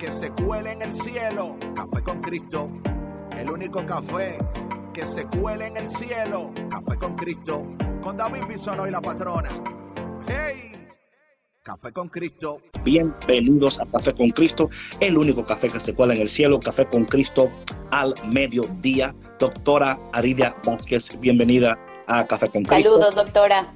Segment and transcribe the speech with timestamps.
[0.00, 1.58] que se cuele en el cielo.
[1.74, 2.70] Café con Cristo,
[3.36, 4.38] el único café
[4.94, 6.52] que se cuele en el cielo.
[6.70, 7.66] Café con Cristo,
[8.00, 9.50] con David Bisono y la patrona.
[10.26, 10.88] ¡Hey!
[11.62, 12.62] Café con Cristo.
[12.82, 16.58] Bienvenidos a Café con Cristo, el único café que se cuela en el cielo.
[16.58, 17.52] Café con Cristo
[17.90, 19.14] al mediodía.
[19.38, 22.90] Doctora Aridia Vázquez, bienvenida a Café con Cristo.
[22.90, 23.74] Saludos, doctora.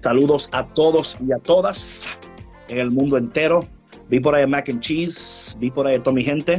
[0.00, 2.18] Saludos a todos y a todas
[2.68, 3.66] en el mundo entero.
[4.10, 6.58] Vi por ahí mac and cheese, vi por ahí a toda mi gente.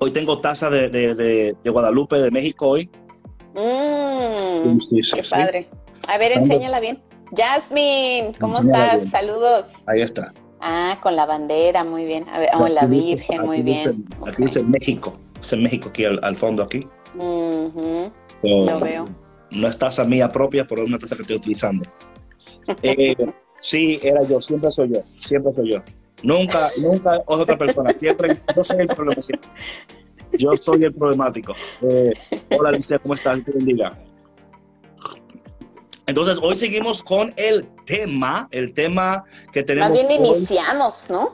[0.00, 2.90] Hoy tengo taza de, de, de, de Guadalupe, de México hoy.
[3.54, 5.30] Mmm, sí, sí, qué sí.
[5.30, 5.68] padre.
[6.08, 7.00] A ver, enséñala bien.
[7.36, 9.00] Jasmine, ¿cómo enséñala estás?
[9.00, 9.10] Bien.
[9.10, 9.64] Saludos.
[9.86, 10.32] Ahí está.
[10.60, 12.28] Ah, con la bandera, muy bien.
[12.30, 14.04] A ver, oh, la Virgen, muy bien.
[14.04, 14.44] Dice, aquí okay.
[14.46, 15.20] dice México.
[15.40, 16.86] Dice México aquí al, al fondo, aquí.
[17.14, 18.12] Uh -huh.
[18.42, 19.04] so, Lo veo.
[19.52, 21.86] No es taza mía propia, pero es una taza que estoy utilizando.
[22.82, 23.14] eh,
[23.60, 25.82] Sí, era yo, siempre soy yo, siempre soy yo.
[26.22, 29.50] Nunca, nunca es otra persona, siempre, yo soy el problema siempre.
[30.32, 31.54] Yo soy el problemático.
[31.82, 32.12] Eh,
[32.50, 33.42] hola, Alicia, ¿cómo estás?
[33.44, 33.98] Te bendiga.
[36.06, 39.90] Entonces, hoy seguimos con el tema, el tema que tenemos.
[39.90, 40.28] Más bien hoy.
[40.28, 41.32] iniciamos, ¿no?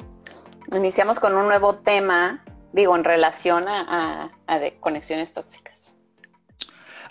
[0.77, 5.64] Iniciamos con un nuevo tema, digo, en relación a, a, a conexiones tóxicas.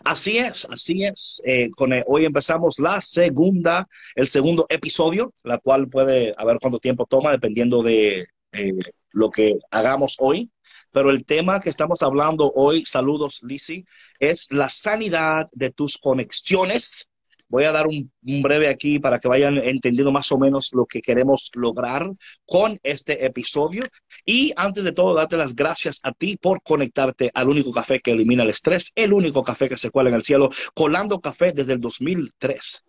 [0.04, 1.42] Así es, así es.
[1.46, 6.58] Eh, con, eh, hoy empezamos la segunda, el segundo episodio, la cual puede a ver
[6.59, 8.74] cuánto tiempo toma dependiendo de eh,
[9.12, 10.52] lo que hagamos hoy.
[10.92, 13.86] Pero el tema que estamos hablando hoy, saludos Lizzie,
[14.19, 17.09] es la sanidad de tus conexiones
[17.53, 20.88] Voy a dar un, un, breve aquí para que vayan entendiendo más o menos lo
[20.88, 22.09] que queremos lograr
[22.47, 23.84] con este episodio.
[24.25, 28.09] Y antes de todo, darte las gracias a ti por conectarte al único café que
[28.09, 31.74] elimina el estrés, el único café que se cuela en el cielo, colando café desde
[31.74, 32.86] el 2003.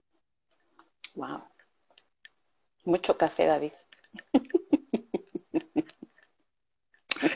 [1.14, 1.42] Wow.
[2.86, 3.72] Mucho café, David.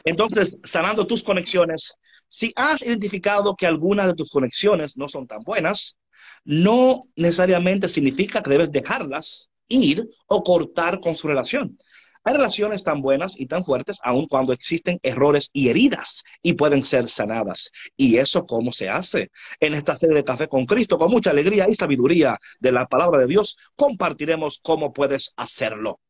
[0.05, 1.93] Entonces, sanando tus conexiones,
[2.31, 5.99] si has identificado que algunas de tus conexiones no son tan buenas,
[6.45, 11.77] no necesariamente significa que debes dejarlas ir o cortar con su relación.
[12.25, 16.85] Hay relaciones tan buenas y tan fuertes aun cuando existen errores y heridas y pueden
[16.85, 17.71] ser sanadas.
[17.97, 19.31] ¿Y eso cómo se hace?
[19.61, 23.21] En esta serie de Café con Cristo, con mucha alegría y sabiduría de la palabra
[23.21, 26.01] de Dios, compartiremos cómo puedes hacerlo.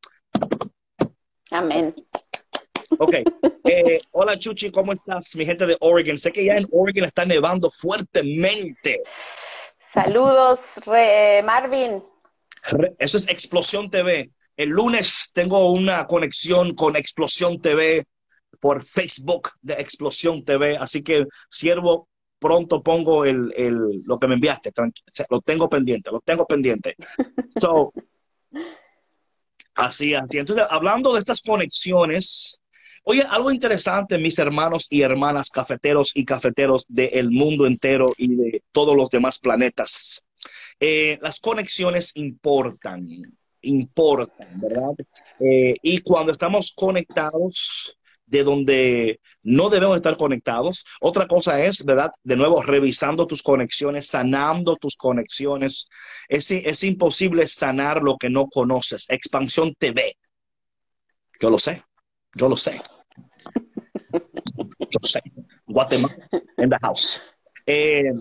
[1.50, 1.94] Amén.
[2.98, 3.14] Ok.
[3.64, 5.36] Eh, hola Chuchi, ¿cómo estás?
[5.36, 6.16] Mi gente de Oregon.
[6.16, 9.02] Sé que ya en Oregon está nevando fuertemente.
[10.04, 12.04] Saludos, Re Marvin.
[13.00, 14.30] Eso es Explosión TV.
[14.56, 18.06] El lunes tengo una conexión con Explosión TV
[18.60, 20.76] por Facebook de Explosión TV.
[20.76, 24.70] Así que, siervo, pronto pongo el, el, lo que me enviaste.
[25.30, 26.94] Lo tengo pendiente, lo tengo pendiente.
[27.58, 27.92] So,
[29.74, 30.38] así, así.
[30.38, 32.57] Entonces, hablando de estas conexiones,
[33.10, 38.62] Oye, algo interesante, mis hermanos y hermanas cafeteros y cafeteros del mundo entero y de
[38.70, 40.26] todos los demás planetas.
[40.78, 43.08] Eh, las conexiones importan,
[43.62, 44.90] importan, ¿verdad?
[45.40, 47.96] Eh, y cuando estamos conectados
[48.26, 52.10] de donde no debemos estar conectados, otra cosa es, ¿verdad?
[52.24, 55.88] De nuevo, revisando tus conexiones, sanando tus conexiones.
[56.28, 59.06] Es, es imposible sanar lo que no conoces.
[59.08, 60.14] Expansión TV.
[61.40, 61.82] Yo lo sé,
[62.34, 62.78] yo lo sé.
[65.66, 66.16] Guatemala,
[66.56, 67.20] en the house.
[67.66, 68.12] Eh,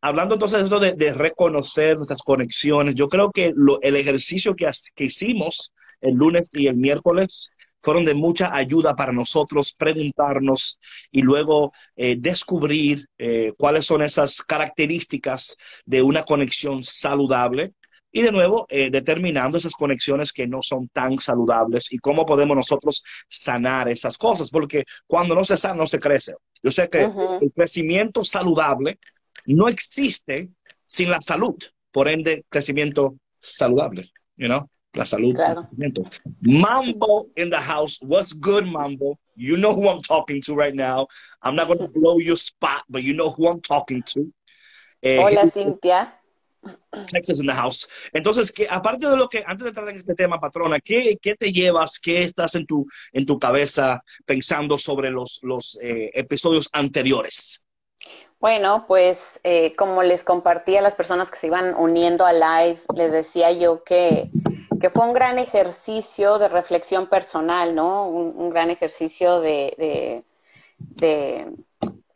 [0.00, 3.52] hablando entonces de, de, reconocer nuestras conexiones, yo creo que
[3.82, 7.50] el ejercicio que, que hicimos el lunes y el miércoles
[7.82, 10.78] fueron de mucha ayuda para nosotros preguntarnos
[11.10, 17.74] y luego eh, descubrir eh, cuáles son esas características de una conexión saludable
[18.12, 22.56] y de nuevo, eh, determinando esas conexiones que no son tan saludables y cómo podemos
[22.56, 26.34] nosotros sanar esas cosas, porque cuando no se sana, no se crece.
[26.62, 27.42] Yo sé que uh -huh.
[27.42, 28.98] el crecimiento saludable
[29.46, 30.50] no existe
[30.86, 31.56] sin la salud,
[31.90, 34.02] por ende, crecimiento saludable,
[34.36, 34.68] you know?
[34.94, 35.34] La salud.
[35.34, 35.68] Claro.
[36.42, 37.98] Mambo in the house.
[38.02, 39.18] What's good, Mambo?
[39.34, 41.06] You know who I'm talking to right now.
[41.42, 44.30] I'm not going to blow your spot, but you know who I'm talking to.
[45.02, 46.12] Eh, Hola, Cintia.
[47.10, 47.88] Texas in the house.
[48.12, 51.34] Entonces, que aparte de lo que, antes de entrar en este tema, patrona, ¿qué, qué
[51.34, 56.68] te llevas, qué estás en tu, en tu cabeza pensando sobre los, los eh, episodios
[56.72, 57.66] anteriores?
[58.42, 62.80] Bueno, pues eh, como les compartí a las personas que se iban uniendo a live,
[62.92, 64.30] les decía yo que,
[64.80, 68.08] que fue un gran ejercicio de reflexión personal, ¿no?
[68.08, 70.24] Un, gran ejercicio de, de,
[70.78, 71.52] de,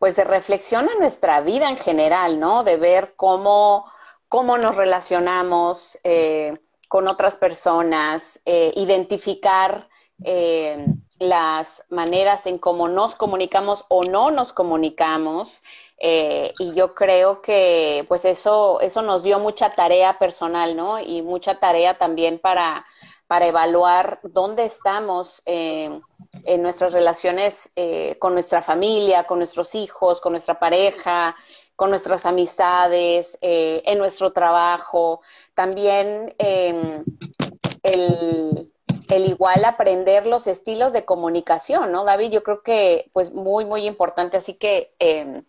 [0.01, 2.65] pues de reflexión a nuestra vida en general, ¿no?
[2.65, 3.87] De ver cómo
[4.28, 6.58] cómo nos relacionamos eh,
[6.88, 9.88] con otras personas, eh, identificar
[10.25, 10.87] eh,
[11.19, 15.62] las maneras en cómo nos comunicamos o no nos comunicamos.
[15.99, 21.00] y yo creo que pues eso, eso nos dio mucha tarea personal, ¿no?
[21.00, 22.84] Y mucha tarea también para,
[23.26, 26.02] para evaluar dónde estamos en
[26.61, 27.73] nuestras relaciones
[28.19, 31.34] con nuestra familia, con nuestros hijos, con nuestra pareja,
[31.76, 35.20] con nuestras amistades, eh, en nuestro trabajo,
[35.55, 37.05] también em,
[37.82, 38.70] el,
[39.08, 42.32] igual aprender los estilos de comunicación, ¿no, David?
[42.32, 45.44] Yo creo que pues muy, muy importante, así que em,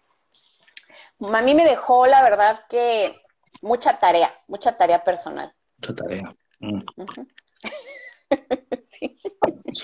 [1.19, 3.19] a mí me dejó, la verdad, que
[3.61, 5.53] mucha tarea, mucha tarea personal.
[5.77, 6.35] Mucha tarea.
[6.59, 6.81] Mm.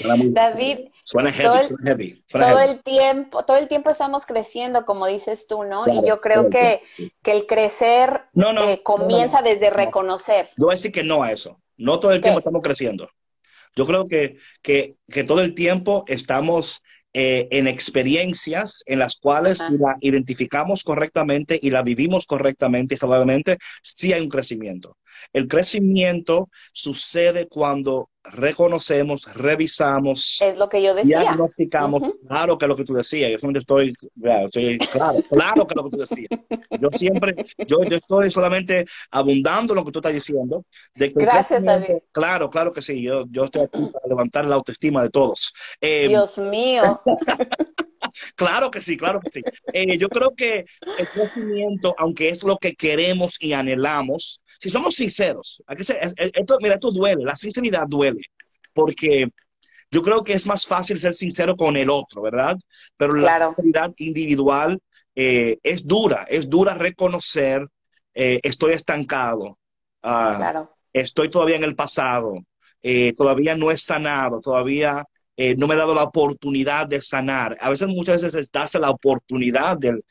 [0.01, 5.85] David, suena heavy, todo, el, tiempo, todo el tiempo estamos creciendo, como dices tú, ¿no?
[5.87, 6.81] y yo creo que,
[7.21, 10.49] que, el crecer eh, comienza desde reconocer.
[10.57, 11.59] Yo voy a decir que no a eso.
[11.77, 13.09] No todo el tiempo estamos creciendo.
[13.75, 16.83] Yo creo que, que, que todo el tiempo estamos
[17.15, 23.59] eh, en experiencias en las cuales la identificamos correctamente y la vivimos correctamente y saludablemente,
[23.83, 24.97] sí hay un crecimiento.
[25.31, 31.21] El crecimiento sucede cuando reconocemos, revisamos, es lo que yo decía.
[31.21, 33.93] diagnosticamos, claro que es lo que tú decías, yo solamente estoy,
[34.45, 36.29] estoy claro, claro que es lo que tú decías.
[36.79, 37.35] Yo siempre,
[37.67, 40.65] yo, estoy solamente abundando lo que tú estás diciendo.
[40.95, 41.97] Gracias, David.
[42.11, 45.53] Claro, claro que sí, yo, yo estoy aquí para levantar la autoestima de todos.
[45.81, 47.01] Eh, Dios mío.
[48.35, 49.41] claro que sí, claro que sí.
[49.73, 50.65] Eh, yo creo que
[50.97, 56.91] el crecimiento, aunque es lo que queremos y anhelamos, si somos sinceros, esto, mira, esto
[56.91, 58.21] duele, la sinceridad duele,
[58.73, 59.27] porque
[59.91, 62.57] yo creo que es más fácil ser sincero con el otro, ¿verdad?
[62.97, 64.79] Pero la sinceridad individual
[65.15, 67.67] eh, es dura, es dura reconocer,
[68.13, 69.57] eh, estoy estancado,
[70.01, 72.39] ah, estoy todavía en el pasado,
[73.17, 75.05] todavía no he sanado, todavía
[75.35, 77.57] eh, no me he dado la oportunidad de sanar.
[77.59, 80.01] A veces, muchas veces, estás la oportunidad de,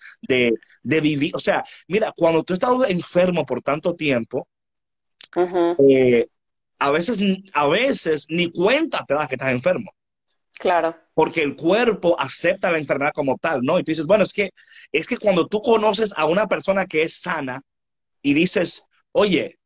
[0.82, 1.34] de, vivir.
[1.34, 4.48] O sea, mira, cuando tú estás enfermo por tanto tiempo,
[5.88, 6.26] eh,
[6.78, 7.20] a, veces,
[7.54, 9.94] a veces ni cuenta te das que estás enfermo.
[10.58, 10.96] Claro.
[11.14, 13.78] Porque el cuerpo acepta la enfermedad como tal, ¿no?
[13.78, 14.50] Y tú dices, bueno, es que,
[14.90, 17.60] es que cuando tú conoces a una persona que es sana
[18.22, 18.82] y dices,
[19.12, 19.58] oye,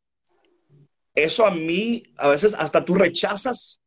[1.14, 3.80] eso a mí, a veces hasta tú rechazas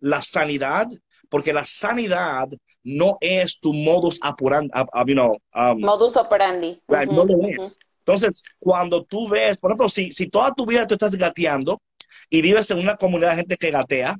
[0.00, 0.86] la sanidad
[1.28, 2.48] porque la sanidad
[2.82, 6.80] no es tu modus operandi, um, modus operandi.
[6.88, 7.78] no lo es.
[7.98, 11.82] Entonces, cuando tú ves, por ejemplo, si, si toda tu vida tú estás gateando
[12.30, 14.16] y vives en una comunidad de gente que gatea,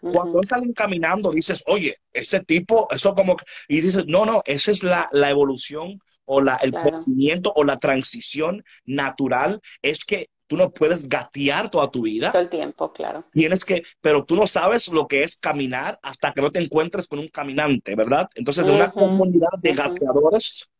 [0.00, 4.84] cuando salen caminando dices, oye, ese tipo, eso como, y dices, no, no, esa es
[4.84, 11.08] la, evolución o la, el crecimiento o la transición natural, es que tú no puedes
[11.08, 12.32] gatear toda tu vida.
[12.32, 13.24] Todo el tiempo, claro.
[13.32, 17.06] Tienes que, pero tú no sabes lo que es caminar hasta que no te encuentres
[17.06, 18.28] con un caminante, ¿verdad?
[18.34, 20.70] Entonces, de una comunidad de gateadores,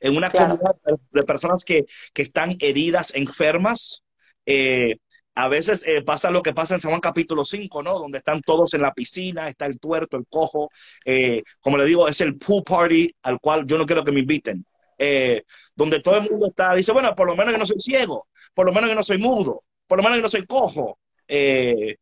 [0.00, 0.76] en una comunidad
[1.10, 4.02] de personas que, están heridas, enfermas,
[4.44, 4.96] eh,
[5.34, 7.98] a veces eh, pasa lo que pasa en San Juan capítulo 5, ¿no?
[7.98, 10.70] Donde están todos en la piscina, está el tuerto, el cojo.
[11.04, 14.20] Eh, como le digo, es el pool party al cual yo no quiero que me
[14.20, 14.64] inviten.
[14.98, 15.42] Eh,
[15.74, 18.66] donde todo el mundo está, dice, bueno, por lo menos que no soy ciego, por
[18.66, 20.98] lo menos que no soy mudo, por lo menos que no soy cojo.
[21.28, 21.96] Eh,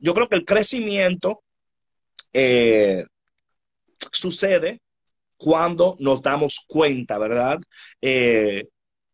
[0.00, 1.42] yo creo que el crecimiento
[2.32, 3.04] eh,
[4.12, 4.80] sucede
[5.36, 7.58] cuando nos damos cuenta, ¿verdad?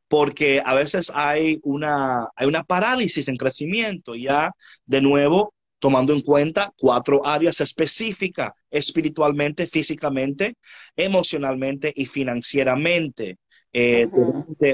[0.09, 4.15] porque a veces hay una, hay una parálisis en crecimiento.
[4.15, 4.53] Ya,
[4.85, 10.56] de nuevo, tomando en cuenta cuatro áreas específicas, espiritualmente, físicamente,
[10.97, 13.38] emocionalmente y financieramente.
[13.73, 14.09] Eh,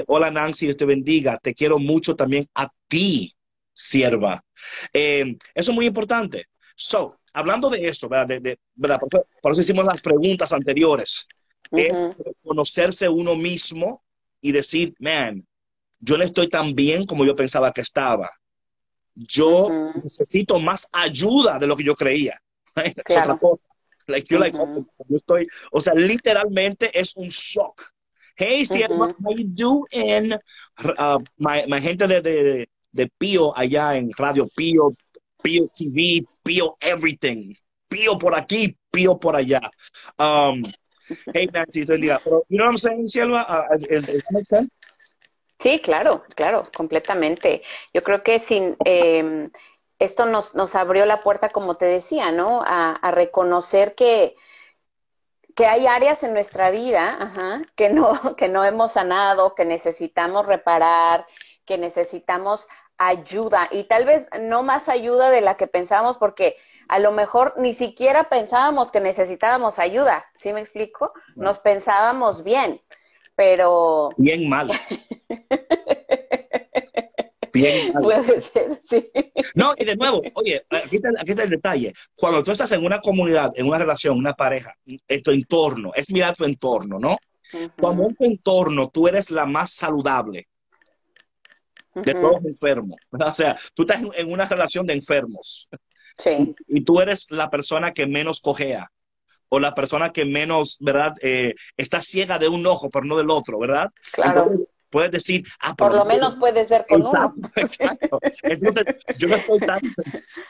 [0.07, 3.35] hola Nancy, Dios te bendiga, te quiero mucho también a ti,
[3.73, 4.43] sierva.
[4.93, 6.45] Eh, eso es muy importante.
[6.75, 8.39] So, hablando de eso, ¿verdad?
[8.41, 8.57] De,
[9.41, 11.27] Por, eso, hicimos las preguntas anteriores.
[11.71, 11.93] Es
[12.43, 14.03] conocerse uno mismo
[14.39, 15.45] y decir, man,
[15.99, 18.29] yo no estoy tan bien como yo pensaba que estaba
[19.15, 22.39] yo necesito más ayuda de lo que yo creía.
[23.05, 23.35] Claro.
[23.35, 23.67] otra cosa.
[24.25, 27.93] yo, estoy, o sea, literalmente es un shock
[28.35, 30.33] Hey, Sierva, how you doing?
[30.97, 34.95] Uh, my, my gente de, de, de Pío allá en Radio Pío,
[35.43, 37.53] Pío TV, Pío Everything.
[37.87, 39.61] Pío por aquí, Pío por allá.
[40.17, 40.63] Um,
[41.31, 42.19] hey, Nancy, bendiga.
[42.23, 43.45] Pero, you know what I'm saying, Sierva?
[43.47, 44.71] Uh, is, is that make sense?
[45.63, 47.63] Sí, claro, claro, completamente.
[47.93, 49.49] Yo creo que sin eh,
[49.97, 52.61] esto nos, nos abrió la puerta, como te decía, ¿no?
[52.65, 54.35] A, a reconocer que,
[55.55, 60.45] que hay áreas en nuestra vida ajá, que, no, que no hemos sanado, que necesitamos
[60.45, 61.27] reparar,
[61.65, 62.67] que necesitamos
[62.97, 66.57] ayuda y tal vez no más ayuda de la que pensábamos porque
[66.89, 71.13] a lo mejor ni siquiera pensábamos que necesitábamos ayuda, ¿sí me explico?
[71.39, 72.81] Nos pensábamos bien,
[73.35, 74.09] pero...
[74.17, 74.71] Bien mal.
[77.53, 78.03] Bien mal.
[78.03, 79.11] Puede ser, sí.
[79.55, 81.93] No, y de nuevo, oye, aquí está, aquí está el detalle.
[82.15, 86.09] Cuando tú estás en una comunidad, en una relación, una pareja, en tu entorno, es
[86.11, 87.17] mirar tu entorno, ¿no?
[87.79, 90.47] Cuando en tu entorno tú eres la más saludable
[91.93, 95.69] de todos los enfermos, o sea, tú estás en, en una relación de enfermos
[96.17, 98.91] Sí, y tú eres la persona que menos cojea
[99.55, 101.13] o la persona que menos, ¿verdad?
[101.21, 103.91] Eh, está ciega de un ojo, pero no del otro, ¿verdad?
[104.11, 104.39] claro.
[104.41, 107.49] Entonces, puedes decir, ah, Por lo menos puedes ver con Exacto, uno.
[107.55, 108.19] exacto.
[108.41, 108.85] Entonces,
[109.19, 109.79] yo no estoy tan...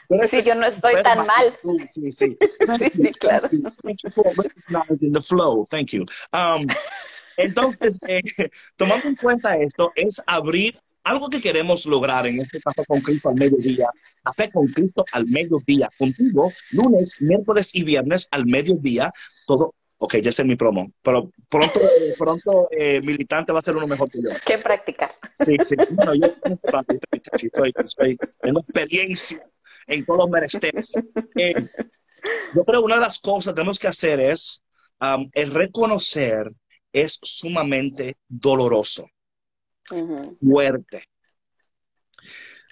[0.10, 1.54] yo no Sí, yo no estoy tan mal.
[1.62, 2.38] tú, Sí, sí.
[2.80, 3.50] Sí, sí, claro.
[3.84, 5.66] Thank you for recognizing the flow.
[5.70, 6.06] Thank you.
[6.32, 6.66] Um,
[7.36, 8.22] entonces, eh,
[8.78, 13.30] tomando en cuenta esto, es abrir algo que queremos lograr, en este caso con Cristo
[13.30, 13.90] al mediodía,
[14.24, 19.12] Café con Cristo al mediodía, contigo, lunes, miércoles y viernes al mediodía,
[19.46, 21.80] todo, ok, ya sé mi promo, pero pronto,
[22.18, 24.30] pronto eh, Militante va a ser uno mejor que yo.
[24.46, 25.12] ¿Qué practicar?
[25.36, 29.46] Sí, sí, bueno, yo estoy, estoy- tengo experiencia
[29.88, 30.94] en todos los menesteres.
[31.36, 31.54] Eh,
[32.56, 34.64] yo creo que una de las cosas que tenemos que hacer es,
[35.02, 36.50] um, el reconocer
[36.94, 39.08] es sumamente doloroso
[40.40, 41.04] Fuerte.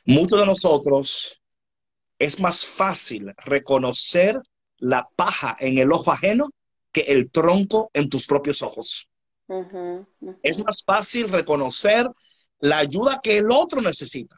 [0.06, 1.41] Muchos de nosotros
[2.18, 4.39] es más fácil reconocer
[4.77, 6.50] la paja en el ojo ajeno
[6.91, 9.08] que el tronco en tus propios ojos.
[10.44, 12.10] Es más fácil reconocer
[12.60, 14.38] la ayuda que el otro necesita,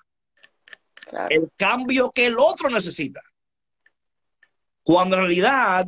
[0.96, 1.28] Claro.
[1.30, 3.22] el cambio que el otro necesita.
[4.82, 5.86] Cuando en realidad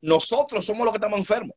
[0.00, 1.56] nosotros somos los que estamos enfermos.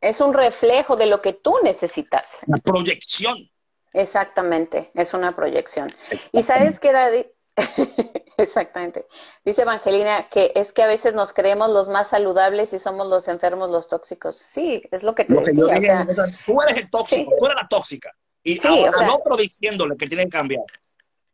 [0.00, 2.28] Es un reflejo de lo que tú necesitas.
[2.46, 3.48] La proyección.
[3.92, 5.92] Exactamente, es una proyección.
[6.32, 7.26] Y sabes que David,
[8.36, 9.06] exactamente,
[9.44, 13.28] dice Evangelina que es que a veces nos creemos los más saludables y somos los
[13.28, 14.36] enfermos, los tóxicos.
[14.36, 15.74] Sí, es lo que te Lo decía.
[15.74, 17.36] Dije, o sea, tú eres el tóxico, Sí.
[17.38, 18.14] tú eres la tóxica.
[18.42, 20.62] Y Sí, ahora o sea- al otro diciéndole que tienen que cambiar.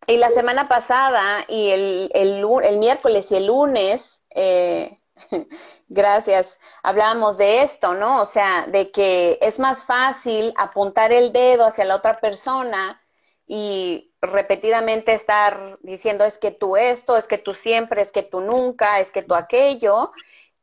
[0.08, 4.98] y la semana pasada y el, el, el miércoles y el lunes, eh,
[5.88, 8.20] gracias, hablábamos de esto, ¿no?
[8.20, 13.00] O sea, de que es más fácil apuntar el dedo hacia la otra persona
[13.46, 18.40] y repetidamente estar diciendo es que tú esto, es que tú siempre, es que tú
[18.40, 20.10] nunca, es que tú aquello,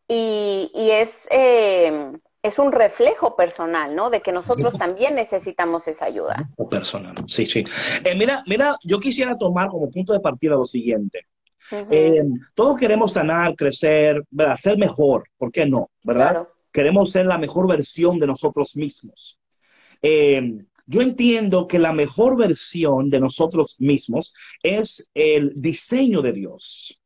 [0.08, 4.10] y, y es, eh, es un reflejo personal, ¿no?
[4.10, 6.50] De que nosotros también necesitamos esa ayuda.
[6.70, 7.16] personal.
[7.28, 7.64] Sí, sí.
[8.04, 11.26] Eh, mira, mira, yo quisiera tomar como punto de partida lo siguiente.
[11.72, 14.58] Eh, todos queremos sanar, crecer, ¿verdad?
[14.58, 15.90] ser mejor, ¿por qué no?
[16.04, 16.32] ¿Verdad?
[16.32, 16.48] claro.
[16.72, 19.38] Queremos ser la mejor versión de nosotros mismos.
[20.02, 27.00] Eh, yo entiendo que la mejor versión de nosotros mismos es el diseño de Dios.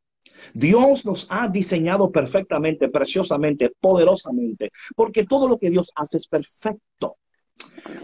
[0.54, 7.18] Dios nos ha diseñado perfectamente, preciosamente, poderosamente, porque todo lo que Dios hace es perfecto.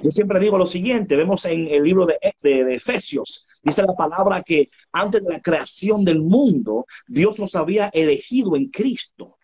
[0.04, 4.44] Yo siempre digo lo siguiente, vemos en el libro de, de- Efesios, dice la palabra
[4.44, 9.38] que antes de la creación del mundo, Dios nos había elegido en Cristo.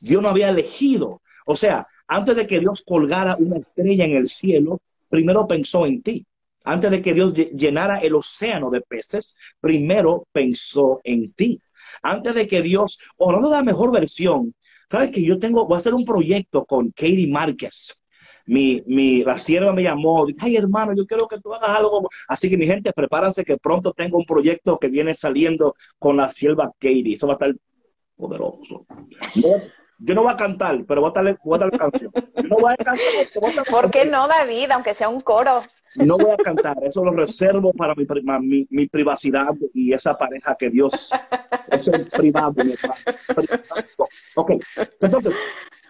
[0.00, 1.22] Dios nos había elegido.
[1.46, 6.02] O sea, antes de que Dios colgara una estrella en el cielo, primero pensó en
[6.02, 6.26] ti.
[6.64, 11.60] Antes de que Dios lle- llenara el océano de peces, primero pensó en ti.
[12.02, 14.54] Antes de que Dios, hablando de la mejor versión,
[14.90, 18.02] sabes que yo tengo, voy a hacer un proyecto con Katie Márquez.
[18.48, 22.08] Mi, mi, la sierva me llamó, dijo, ay hermano, yo quiero que tú hagas algo.
[22.28, 26.30] Así que mi gente, prepárense que pronto tengo un proyecto que viene saliendo con la
[26.30, 27.12] sierva Katie.
[27.12, 27.54] Esto va a estar
[28.16, 28.86] poderoso.
[29.34, 29.50] Yo,
[29.98, 32.12] yo no voy a cantar, pero voy a darle, voy a darle canción.
[32.14, 32.96] Yo no voy a cantar,
[33.40, 34.70] voy a ¿Por qué no, David?
[34.70, 35.60] Aunque sea un coro.
[35.96, 38.06] no voy a cantar, eso lo reservo para mi,
[38.40, 41.10] mi, mi privacidad y esa pareja que Dios,
[41.70, 42.54] eso es privado.
[42.56, 43.00] mi hermano.
[44.36, 44.52] Ok,
[45.00, 45.36] entonces,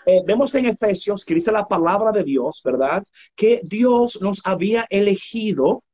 [0.09, 3.05] eh, vemos en Efesios que dice la palabra de Dios, ¿verdad?
[3.37, 5.85] Que Dios nos había elegido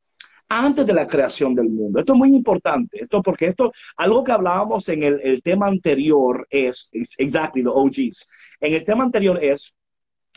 [0.49, 1.99] antes de la creación del mundo.
[1.99, 6.47] Esto es muy importante, esto porque esto, algo que hablábamos en el, el tema anterior
[6.49, 8.28] es, es exactly the OGs.
[8.61, 9.76] En el tema anterior es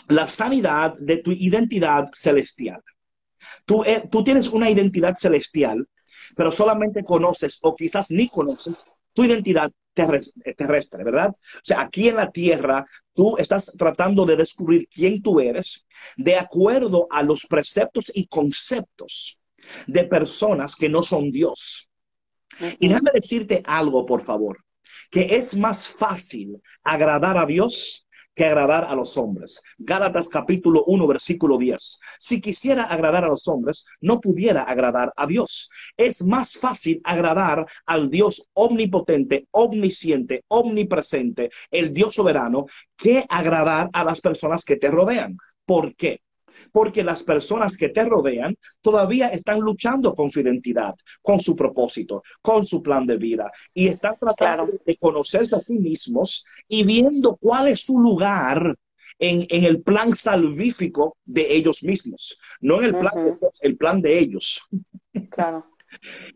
[0.08, 2.82] la sanidad de tu identidad celestial.
[3.64, 5.88] Tú, eh, tú tienes una identidad celestial,
[6.36, 8.86] pero solamente conoces o quizás ni conoces
[9.18, 11.30] tu identidad terrestre, ¿verdad?
[11.30, 16.36] O sea, aquí en la tierra tú estás tratando de descubrir quién tú eres de
[16.36, 19.40] acuerdo a los preceptos y conceptos
[19.88, 21.90] de personas que no son Dios.
[22.80, 24.64] Y déjame decirte algo, por favor,
[25.10, 28.07] que es más fácil agradar a Dios
[28.38, 29.64] que agradar a los hombres.
[29.80, 32.00] Gálatas capítulo 1, versículo 10.
[32.20, 35.72] Si quisiera agradar a los hombres, no pudiera agradar a Dios.
[35.98, 44.04] Es más fácil agradar al Dios omnipotente, omnisciente, omnipresente, el Dios soberano, que agradar a
[44.04, 45.36] las personas que te rodean.
[45.66, 46.22] ¿Por qué?
[46.72, 52.24] Porque las personas que te rodean todavía están luchando con su identidad, con su propósito,
[52.42, 57.38] con su plan de vida y están tratando de conocerse a sí mismos y viendo
[57.38, 58.76] cuál es su lugar
[59.20, 64.20] en, el plan salvífico de ellos mismos, no en el plan, de el plan de
[64.20, 64.62] ellos.
[65.30, 65.66] Claro.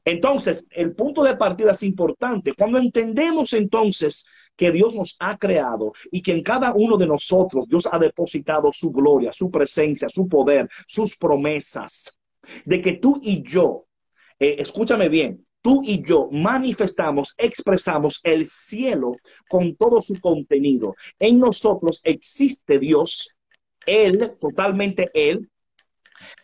[0.05, 2.53] Entonces, el punto de partida es importante.
[2.53, 7.67] Cuando entendemos entonces que Dios nos ha creado y que en cada uno de nosotros
[7.67, 12.19] Dios ha depositado su gloria, su presencia, su poder, sus promesas,
[12.65, 13.85] de que tú y yo,
[14.39, 19.13] eh, escúchame bien, tú y yo manifestamos, expresamos el cielo
[19.47, 20.95] con todo su contenido.
[21.19, 23.29] En nosotros existe Dios,
[23.85, 25.49] Él, totalmente Él,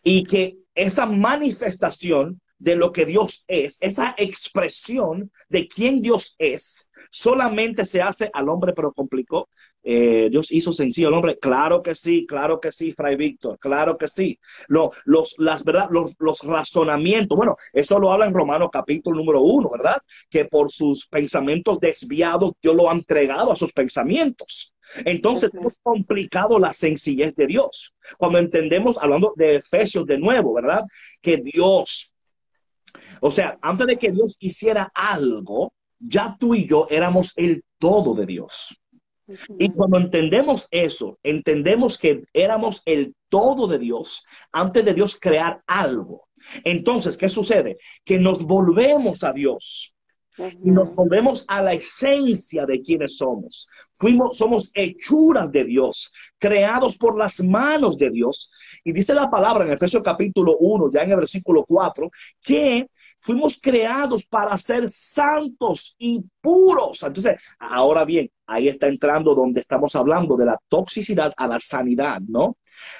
[0.03, 6.89] y que esa manifestación de lo que Dios es, esa expresión de quién Dios es,
[7.11, 9.49] solamente se hace al hombre, pero complicó.
[9.89, 11.39] Eh, Dios hizo sencillo al hombre.
[11.39, 14.37] Claro que sí, claro que sí, Fray Víctor, claro que sí.
[14.67, 15.87] Lo, los, las, ¿verdad?
[15.89, 20.01] Los, los, razonamientos, bueno, eso lo habla en Romanos capítulo número uno, ¿verdad?
[20.29, 24.73] Que por sus pensamientos desviados, Dios lo ha entregado a sus pensamientos.
[25.05, 27.93] Entonces, es complicado la sencillez de Dios.
[28.17, 30.81] Cuando entendemos, hablando de Efesios de nuevo, ¿verdad?
[31.21, 32.13] Que Dios
[33.21, 38.13] o sea, antes de que Dios hiciera algo, ya tú y yo éramos el todo
[38.13, 38.77] de Dios.
[39.59, 45.61] Y cuando entendemos eso, entendemos que éramos el todo de Dios antes de Dios crear
[45.67, 46.27] algo.
[46.63, 47.77] Entonces, ¿qué sucede?
[48.05, 49.93] Que nos volvemos a Dios
[50.63, 53.67] y nos volvemos a la esencia de quienes somos.
[53.95, 58.51] Fuimos, somos hechuras de Dios, creados por las manos de Dios.
[58.83, 62.09] Y dice la palabra en Efesios capítulo 1, ya en el versículo 4,
[62.43, 62.87] que
[63.27, 67.03] Fuimos creados para ser santos y puros.
[67.03, 72.21] Entonces, ahora bien, ahí está entrando donde estamos hablando de la toxicidad a la sanidad,
[72.25, 72.55] ¿no?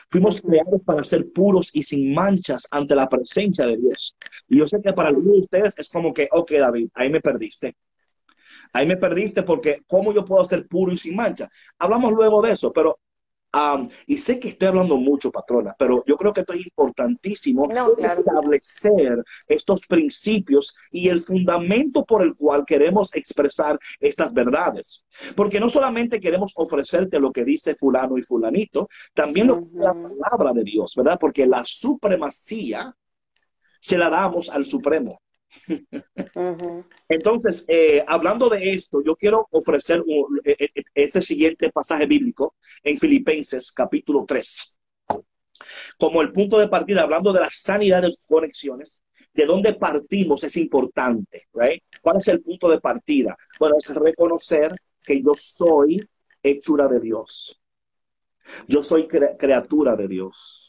[0.10, 4.18] Fuimos creados para ser puros y sin manchas ante la presencia de Dios.
[4.50, 7.22] Y yo sé que para algunos de ustedes es como que, ok, David, ahí me
[7.22, 7.78] perdiste.
[8.74, 11.48] Ahí me perdiste porque ¿cómo yo puedo ser puro y sin mancha?
[11.80, 13.00] Hablamos luego de eso, pero
[14.06, 17.67] y sé que estoy hablando mucho, patrona, pero yo creo que esto es importantísimo
[17.98, 25.06] establecer estos principios y el fundamento por el cual queremos expresar estas verdades.
[25.36, 29.93] Porque no solamente queremos ofrecerte lo que dice fulano y fulanito, también lo que la
[29.93, 31.17] palabra de Dios, ¿verdad?
[31.20, 32.96] Porque la supremacía
[33.80, 35.22] se la damos al Supremo.
[37.10, 40.03] Entonces, eh, hablando de esto, yo quiero ofrecer
[40.93, 44.77] este siguiente pasaje bíblico en Filipenses capítulo 3.
[45.97, 49.01] Como el punto de partida, hablando de la sanidad de sus conexiones,
[49.33, 51.83] de dónde partimos es importante, right?
[52.01, 53.36] ¿Cuál es el punto de partida?
[53.60, 56.07] Bueno, es reconocer que yo soy
[56.43, 57.60] hechura de Dios.
[58.67, 60.66] Yo soy criatura de Dios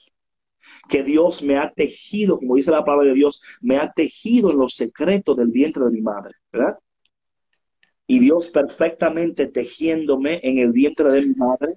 [0.88, 4.59] que Dios me ha tejido, como dice la palabra de Dios, me ha tejido en
[4.59, 6.77] los secretos del vientre de mi madre, ¿verdad?
[8.07, 11.74] Y Dios perfectamente tejiéndome en el vientre de mi madre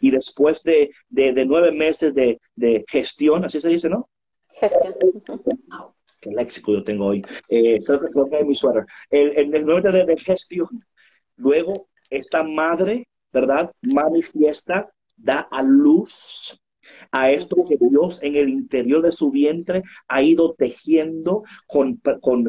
[0.00, 4.08] y después de, nueve meses de, gestión, así se dice, ¿no?
[4.48, 4.94] Gestión.
[6.20, 7.22] qué léxico yo tengo hoy.
[7.48, 7.80] Eh,
[8.46, 8.86] mi suéter.
[9.10, 10.68] El, el, nueve de gestión.
[11.36, 13.70] Luego, esta madre, ¿verdad?
[13.82, 16.61] Manifiesta, da a luz
[17.10, 22.00] a esto que Dios en el interior de su vientre ha ido tejiendo con,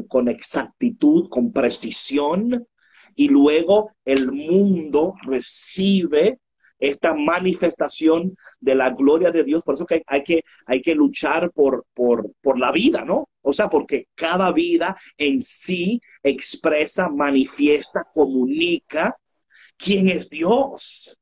[0.07, 2.67] con, exactitud, con precisión,
[3.15, 6.39] y luego el mundo recibe
[6.79, 9.63] esta manifestación de la gloria de Dios.
[9.63, 13.29] Por eso que hay, que, hay que luchar por, por, por, la vida, ¿no?
[13.41, 19.15] O sea, porque cada vida en sí expresa, manifiesta, comunica
[19.77, 21.17] quién es Dios.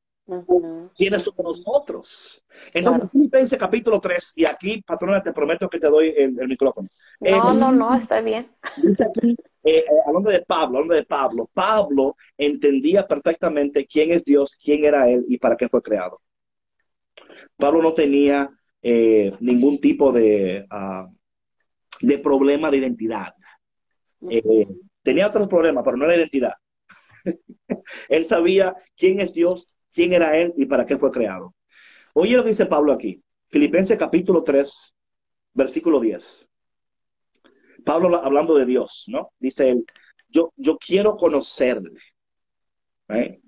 [0.94, 2.44] ¿Quiénes somos nosotros?
[2.72, 6.88] En Filipenses capítulo 3, y aquí, patrona, te prometo que te doy el, micrófono.
[7.20, 8.50] No, eh, no, no, está bien.
[8.82, 14.24] Dice aquí, eh, eh, hablando de Pablo, hablando de Pablo, Pablo entendía perfectamente quién es
[14.24, 16.20] Dios, quién era él y para qué fue creado.
[17.56, 18.48] Pablo no tenía
[18.82, 21.08] eh, ningún tipo de, ah,
[22.00, 23.32] de problema de identidad.
[24.28, 24.66] Eh,
[25.02, 26.54] tenía otros problemas, pero no la identidad.
[28.08, 31.54] él sabía quién es Dios, quién era Él y para qué fue creado.
[32.14, 33.22] Oye lo que dice Pablo aquí.
[33.48, 34.94] Filipenses capítulo 3,
[35.54, 36.48] versículo 10.
[37.84, 39.32] Pablo hablando de Dios, ¿no?
[39.38, 39.84] Dice él,
[40.28, 42.00] yo, yo quiero conocerle.
[43.08, 43.40] ¿eh?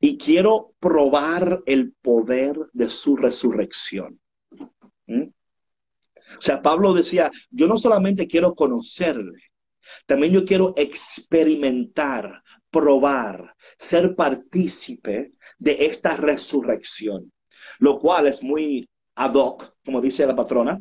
[0.00, 4.18] Y quiero probar el poder de su resurrección.
[5.08, 9.38] O sea, Pablo decía, yo no solamente quiero conocerle,
[10.06, 17.30] también yo quiero experimentar, probar, ser partícipe de esta resurrección,
[17.78, 20.80] lo cual es muy ad hoc, como dice la patrona.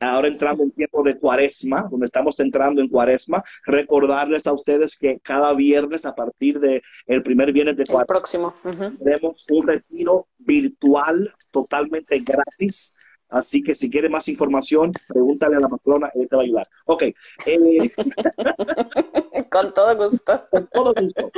[0.00, 5.20] Ahora entrando en tiempo de cuaresma, donde estamos entrando en cuaresma, recordarles a ustedes que
[5.20, 8.54] cada viernes, a partir del el primer viernes de cuaresma, próximo.
[8.98, 12.92] tenemos un retiro virtual totalmente gratis
[13.28, 16.66] Así que si quiere más información, pregúntale a la patrona, él te va a ayudar.
[16.86, 17.02] Ok.
[17.46, 17.90] Eh,
[19.50, 20.44] Con todo gusto.
[20.50, 21.30] Con todo gusto.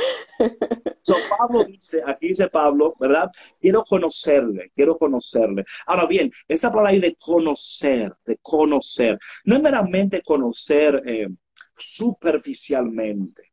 [1.03, 3.31] So, Pablo dice, aquí dice Pablo, ¿verdad?
[3.61, 5.65] Quiero conocerle, quiero conocerle.
[5.87, 11.29] Ahora bien, esa palabra ahí de conocer, de conocer, no es meramente conocer eh,
[11.75, 13.53] superficialmente.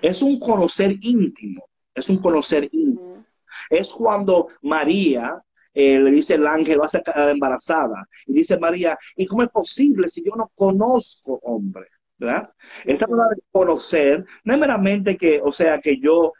[0.00, 3.24] Es un conocer íntimo, es un conocer íntimo.
[3.68, 5.42] Es cuando María
[5.74, 8.06] eh, le dice el ángel, va a ser embarazada.
[8.26, 11.86] Y dice María, ¿y cómo es posible si yo no conozco hombre?
[12.18, 12.48] ¿Verdad?
[12.84, 16.32] Esa palabra de conocer no es meramente que, o sea, que yo,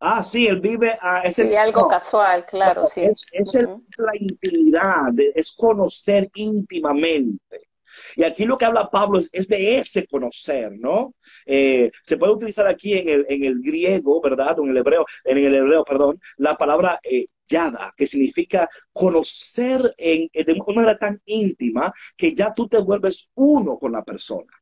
[0.00, 1.48] ah, sí, él vive a ese...
[1.48, 3.02] Sí, algo casual, claro, sí.
[3.02, 7.69] Es, la intimidad, es conocer íntimamente.
[8.16, 11.14] Y aquí lo que habla Pablo es, de ese conocer, ¿no?
[11.46, 14.58] Eh, se puede utilizar aquí en el, en el griego, ¿verdad?
[14.58, 19.94] O en el hebreo, en el hebreo, perdón, la palabra eh, yada, que significa conocer
[19.96, 24.52] en, de una manera tan íntima que ya tú te vuelves uno con la persona.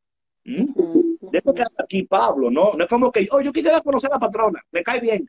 [0.45, 1.29] ¿Mm?
[1.31, 2.73] De esto que habla aquí Pablo, ¿no?
[2.73, 5.29] No es como que, oh, yo quisiera conocer a la patrona, me cae bien.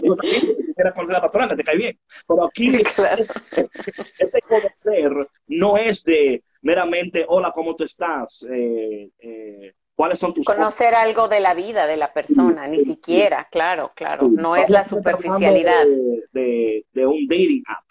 [0.00, 1.98] Yo también quisiera conocer a la patrona, te cae bien.
[2.26, 2.68] Pero aquí,
[4.18, 5.12] este conocer
[5.48, 8.46] no es de meramente, hola, ¿cómo tú estás?
[8.50, 13.46] Eh, eh, ¿Cuáles son tus Conocer algo de la vida de la persona, ni siquiera,
[13.50, 14.28] claro, claro.
[14.28, 15.84] No es la superficialidad.
[16.32, 17.84] De, un dating app.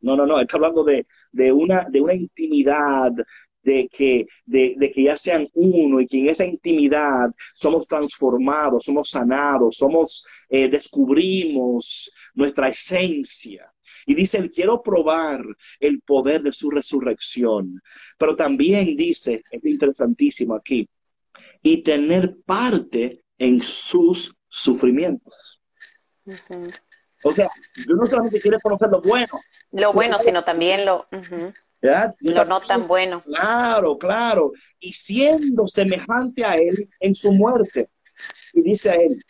[0.00, 1.06] No, no, no, está hablando de,
[1.52, 3.12] una, de una intimidad,
[3.62, 9.10] de que, de, que ya sean uno y que en esa intimidad somos transformados, somos
[9.10, 13.72] sanados, somos, eh, descubrimos nuestra esencia.
[14.04, 15.44] Y dice, él quiero probar
[15.78, 17.80] el poder de su resurrección.
[18.18, 20.88] Pero también dice, es interesantísimo aquí,
[21.62, 25.60] y tener parte en sus sufrimientos.
[27.24, 27.48] O sea,
[27.86, 29.40] yo no solamente quiero conocer lo bueno.
[29.70, 31.06] Lo bueno, sino también lo,
[32.20, 33.22] no tan bueno.
[33.22, 34.52] Claro, claro.
[34.78, 37.90] Y siendo semejante a él en su muerte.
[38.52, 39.22] Y dice a él,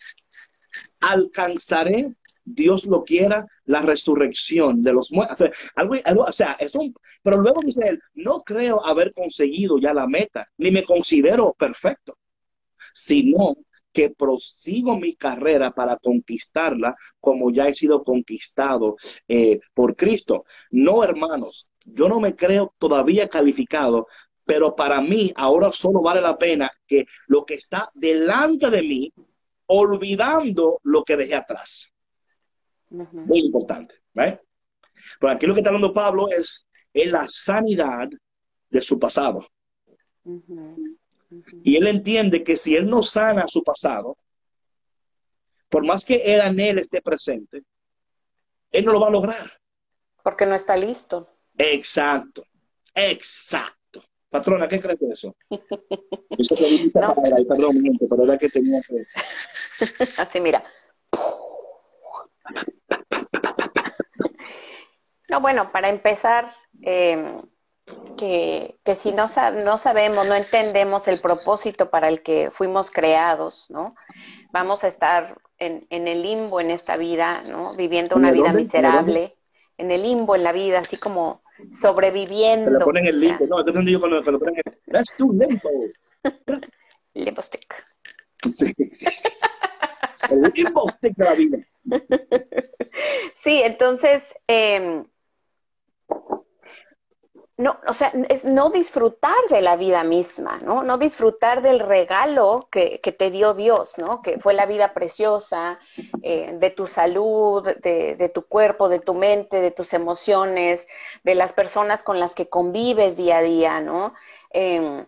[1.00, 5.50] alcanzaré Dios lo quiera, la resurrección de los muertos.
[5.76, 10.48] O sea, es un, pero luego dice él, no creo haber conseguido ya la meta,
[10.58, 12.18] ni me considero perfecto,
[12.92, 13.56] sino
[13.92, 18.96] que prosigo mi carrera para conquistarla como ya he sido conquistado
[19.28, 20.44] eh, por Cristo.
[20.70, 24.06] No, hermanos, yo no me creo todavía calificado,
[24.44, 29.12] pero para mí ahora solo vale la pena que lo que está delante de mí,
[29.66, 31.92] olvidando lo que dejé atrás.
[32.90, 33.94] Muy importante.
[34.12, 34.40] ¿vale?
[35.18, 38.08] Pero aquí lo que está hablando Pablo es, es la sanidad
[38.68, 39.46] de su pasado.
[41.62, 44.16] Y él entiende que si él no sana su pasado,
[45.68, 47.62] por más que él en él esté presente,
[48.70, 49.52] él no lo va a lograr.
[50.22, 51.28] Porque no está listo.
[51.56, 52.44] Exacto,
[52.94, 54.04] exacto.
[54.28, 55.36] Patrona, ¿qué crees de eso?
[55.50, 56.56] eso
[56.94, 57.14] no.
[57.14, 59.04] perdón, pero era que tenía que...
[60.18, 60.62] Así, mira.
[65.28, 67.40] No, bueno, para empezar, em,
[68.16, 69.26] que, si no,
[69.64, 73.94] no sabemos, no entendemos el propósito para el que fuimos creados, ¿no?
[74.52, 77.74] Vamos a estar en, el limbo en esta vida, ¿no?
[77.74, 79.36] Viviendo una vida miserable,
[79.78, 82.78] en el limbo en la vida, así como sobreviviendo.
[82.78, 85.70] Se ponen el limbo, no, yo cuando lo ponen el, that's too limbo.
[87.14, 87.74] limbo stick.
[90.30, 91.58] el limbo stick de la vida.
[93.34, 95.02] Sí, entonces, eh,
[97.58, 100.82] no, o sea, es no disfrutar de la vida misma, ¿no?
[100.82, 104.22] No disfrutar del regalo que, te dio Dios, ¿no?
[104.22, 105.78] Que fue la vida preciosa,
[106.22, 110.88] eh, de tu salud, de, tu cuerpo, de tu mente, de tus emociones,
[111.24, 114.14] de las personas con las que convives día a día, ¿no?
[114.50, 115.06] Em,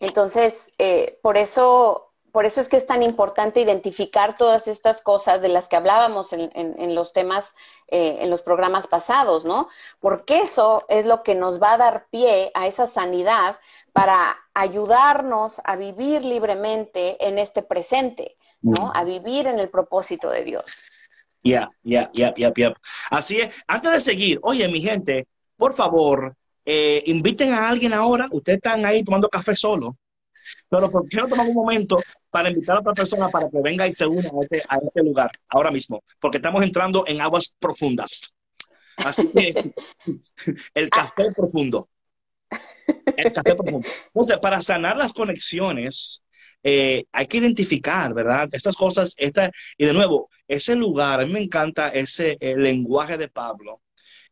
[0.00, 5.40] entonces, eh, por eso por eso es que es tan importante identificar todas estas cosas
[5.40, 7.54] de las que hablábamos en, los temas,
[7.88, 9.70] eh, en los programas pasados, ¿no?
[10.00, 13.58] Porque eso es lo que nos va a dar pie a esa sanidad
[13.94, 18.92] para ayudarnos a vivir libremente en este presente, ¿no?
[18.94, 20.84] A vivir en el propósito de Dios.
[21.42, 22.74] Ya, ya, ya, ya, ya.
[23.10, 23.64] Así es.
[23.66, 28.28] Antes de seguir, oye, mi gente, por favor, eh, inviten a alguien ahora.
[28.30, 29.96] Ustedes están ahí tomando café solo.
[30.68, 31.98] Pero ¿por qué no tomamos un momento
[32.30, 35.02] para invitar a otra persona para que venga y se una a este, a este
[35.02, 36.02] lugar ahora mismo?
[36.20, 38.36] Porque estamos entrando en aguas profundas.
[38.96, 39.52] Así que
[40.74, 41.88] el café profundo.
[43.16, 43.88] El café profundo.
[44.06, 46.22] Entonces, para sanar las conexiones,
[46.62, 48.48] eh, hay que identificar, ¿verdad?
[48.52, 53.28] Estas cosas, esta, y de nuevo, ese lugar, a mí me encanta ese lenguaje de
[53.28, 53.82] Pablo,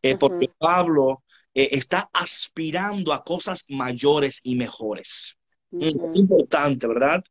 [0.03, 1.22] eh, porque Pablo
[1.55, 5.37] eh, está aspirando a cosas mayores y mejores.
[5.81, 7.23] Es importante, ¿verdad?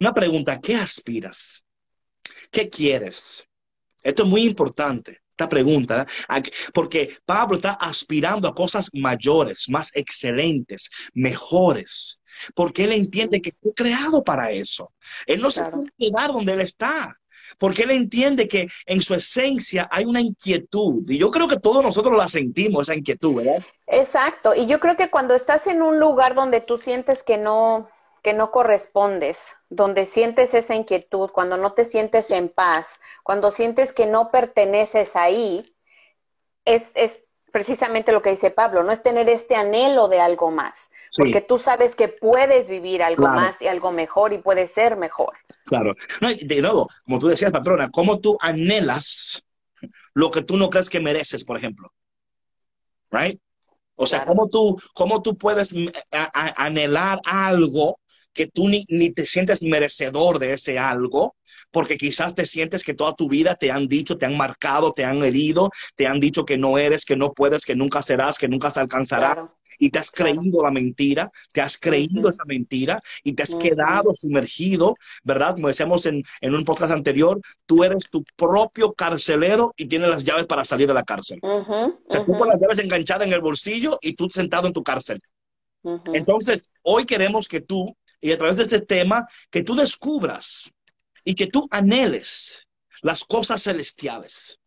[0.00, 1.64] Una pregunta, ¿qué aspiras?
[2.50, 3.46] ¿Qué quieres?
[4.02, 6.06] Esto es muy importante, esta pregunta,
[6.74, 12.20] porque Pablo está aspirando a cosas mayores, más excelentes, mejores,
[12.54, 14.92] porque él entiende que fue creado para eso.
[15.26, 17.16] Él no se puede quedar donde él está
[17.58, 21.08] porque él entiende que en su esencia hay una inquietud.
[21.08, 23.62] Y yo creo que todos nosotros la sentimos, esa inquietud, ¿verdad?
[23.86, 24.54] Exacto.
[24.54, 27.88] Y yo creo que cuando estás en un lugar donde tú sientes que no,
[28.22, 33.92] que no correspondes, donde sientes esa inquietud, cuando no te sientes en paz, cuando sientes
[33.92, 35.74] que no perteneces ahí,
[36.64, 37.21] es, es
[37.52, 41.58] precisamente lo que dice Pablo, no es tener este anhelo de algo más, porque tú
[41.58, 45.36] sabes que puedes vivir algo más y algo mejor y puede ser mejor.
[45.66, 45.94] Claro.
[46.20, 49.42] No, de nuevo, como tú decías, patrona, ¿cómo tú anhelas
[50.14, 51.92] lo que tú no crees que mereces, por ejemplo?
[53.10, 53.38] Right?
[53.94, 55.88] O sea, ¿cómo, tú, ¿cómo tú puedes mm,
[56.56, 58.00] anhelar algo
[58.32, 61.36] que tú ni, ni te sientes merecedor de ese algo?
[61.72, 65.04] porque quizás te sientes que toda tu vida te han dicho, te han marcado, te
[65.04, 68.48] han herido, te han dicho que no eres, que no puedes, que nunca serás, que
[68.48, 69.52] nunca se alcanzará.
[69.78, 74.14] Y te has creído la mentira, te has creído esa mentira y te has quedado
[74.14, 75.54] sumergido, ¿verdad?
[75.54, 80.46] Como decíamos en, un podcast anterior, tú eres tu propio carcelero y tienes las llaves
[80.46, 81.40] para salir de la cárcel.
[81.42, 84.84] o sea, tú con las llaves enganchadas en el bolsillo y tú sentado en tu
[84.84, 85.20] cárcel.
[86.12, 90.70] Entonces, hoy queremos que tú, y a través de este tema, que tú descubras
[91.24, 92.66] y que tú anheles
[93.02, 94.60] las cosas celestiales.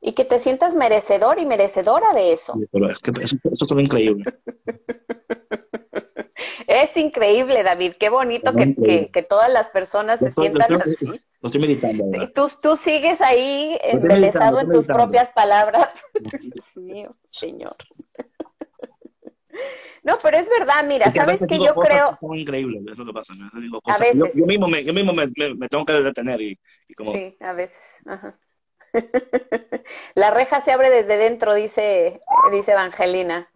[0.00, 2.54] Y que te sientas merecedor y merecedora de eso.
[2.88, 4.24] es que eso, es increíble.
[6.66, 7.94] es increíble, David.
[7.98, 11.06] Qué bonito que, que, todas las personas se sientan así.
[11.42, 12.04] Lo estoy meditando.
[12.34, 15.90] Tú, tú sigues ahí embelesado en tus propias palabras.
[16.20, 17.76] Dios mío, Señor.
[20.02, 22.18] No, pero es verdad, mira, sabes que yo creo...
[22.32, 23.34] Increíble, es lo que pasa.
[23.34, 24.32] A veces.
[24.34, 27.12] Yo, mismo, me, yo mismo me, me, tengo que detener y, y, como...
[27.12, 27.76] Sí, a veces.
[28.06, 28.34] Ajá.
[30.14, 32.20] la reja se abre desde dentro, dice,
[32.50, 33.50] dice Evangelina.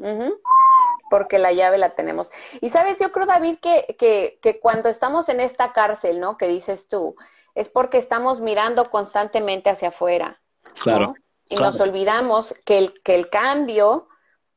[1.10, 2.30] Porque la llave la tenemos.
[2.60, 6.36] Y sabes, yo creo, David, que, que, que cuando estamos en esta cárcel, ¿no?
[6.36, 7.16] Que dices tú,
[7.54, 10.40] es porque estamos mirando constantemente hacia afuera.
[10.82, 11.14] Claro.
[11.46, 14.08] Y nos olvidamos que el, que el cambio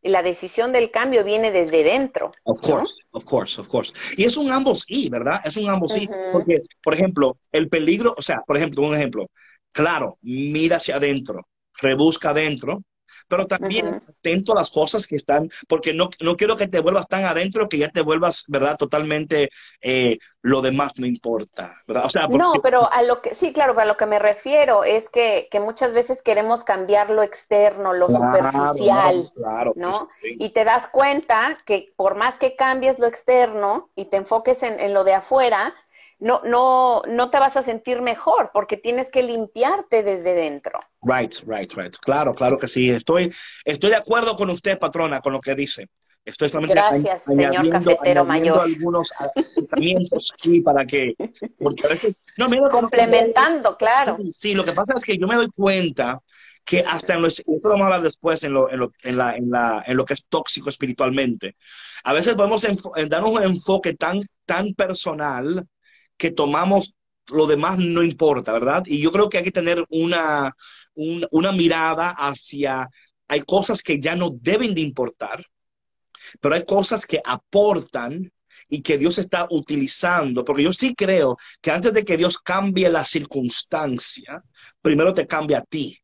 [0.07, 2.31] la decisión del cambio viene desde dentro.
[2.43, 3.93] Of course, of course, of course.
[4.17, 5.41] Y es un ambos y, ¿verdad?
[5.43, 6.09] Es un ambos y.
[6.31, 9.27] Porque, por ejemplo, el peligro, o sea, por ejemplo, un ejemplo,
[9.71, 11.47] claro, mira hacia adentro,
[11.79, 12.81] rebusca adentro,
[13.27, 17.07] pero también atento a las cosas que están, porque no, no, quiero que te vuelvas
[17.07, 18.77] tan adentro que ya te vuelvas, ¿verdad?
[18.77, 19.49] Totalmente,
[19.81, 22.05] eh, lo demás no importa, ¿verdad?
[22.05, 25.09] O sea, No, pero a lo que, sí, claro, a lo que me refiero es
[25.09, 30.09] que, que muchas veces queremos cambiar lo externo, lo superficial, claro, ¿no?
[30.23, 34.79] Y te das cuenta que por más que cambies lo externo y te enfoques en,
[34.79, 35.73] en lo de afuera,
[36.19, 40.79] no, no, no te vas a sentir mejor porque tienes que limpiarte desde dentro.
[41.07, 41.95] Right, right, right.
[42.01, 42.89] Claro, claro que sí.
[42.89, 45.87] Estoy, estoy de acuerdo con usted, patrona, con lo que dice.
[46.25, 48.59] Estoy Gracias, señor cafetero mayor.
[48.59, 49.13] algunos
[49.55, 51.15] pensamientos aquí para que,
[51.57, 54.17] porque a veces, no, me complementando, claro.
[54.31, 56.19] Sí, lo que pasa es que yo me doy cuenta
[56.65, 59.17] que hasta en lo, esto lo vamos a hablar después en lo, en lo, en
[59.17, 61.55] la, en la, en lo que es tóxico espiritualmente.
[62.03, 62.67] A veces podemos
[63.07, 65.65] darnos un enfoque tan, tan personal
[66.17, 66.97] que tomamos
[67.31, 68.83] lo demás no importa, ¿verdad?
[68.85, 70.55] Y yo creo que hay que tener una,
[70.97, 72.89] una mirada hacia,
[73.27, 75.45] hay cosas que ya no deben de importar,
[76.41, 78.31] pero hay cosas que aportan
[78.69, 82.89] y que Dios está utilizando, porque yo sí creo que antes de que Dios cambie
[82.89, 84.43] la circunstancia,
[84.81, 85.97] primero te cambia a ti.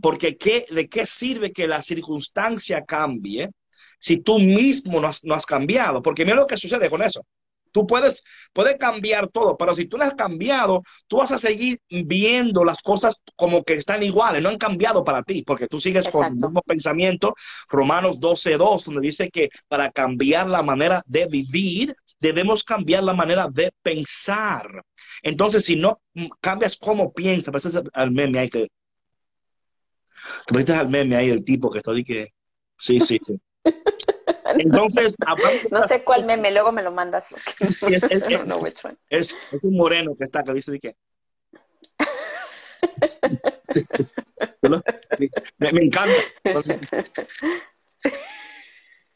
[0.00, 3.50] Porque ¿qué, ¿de qué sirve que la circunstancia cambie
[3.98, 6.00] si tú mismo no has, no has cambiado?
[6.00, 7.26] Porque mira lo que sucede con eso.
[7.72, 11.80] Tú puedes, puedes cambiar todo, pero si tú lo has cambiado, tú vas a seguir
[11.88, 16.08] viendo las cosas como que están iguales, no han cambiado para ti, porque tú sigues
[16.08, 17.34] con el mismo pensamiento.
[17.68, 23.48] Romanos 12.2, donde dice que para cambiar la manera de vivir, debemos cambiar la manera
[23.50, 24.84] de pensar.
[25.22, 26.00] Entonces, si no
[26.40, 28.68] cambias cómo piensas, pues al meme ahí que...
[30.46, 32.28] Tú al meme ahí el tipo que está ahí que...
[32.78, 33.40] Sí, sí, sí.
[34.58, 35.16] Entonces,
[35.70, 37.26] no sé cuál meme, luego me lo mandas.
[39.08, 40.94] es, un moreno que está, que dice de qué.
[45.58, 46.14] me, encanta.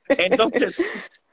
[0.09, 0.83] Entonces,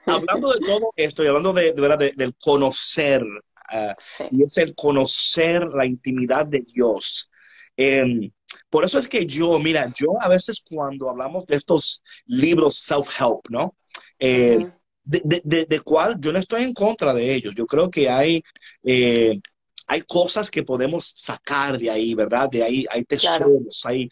[0.06, 3.24] hablando de todo esto y hablando de, de, del conocer,
[3.70, 3.96] ah,
[4.32, 7.30] y es el conocer la intimidad de Dios.
[7.78, 8.32] Eh,
[8.70, 13.50] por eso es que yo, mira, yo a veces cuando hablamos de estos libros self-help,
[13.50, 13.76] ¿no?
[14.24, 14.72] Eh,
[15.04, 17.56] de, cual yo no estoy en contra de ellos.
[17.56, 18.44] Yo creo que hay,
[18.84, 19.40] eh,
[19.88, 22.48] hay cosas que podemos sacar de ahí, ¿verdad?
[22.50, 24.08] De ahí hay tesoros, hay,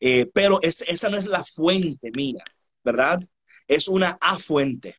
[0.00, 2.44] eh, pero esa no es la fuente mía,
[2.84, 3.20] ¿verdad?
[3.66, 4.96] Es una afuente,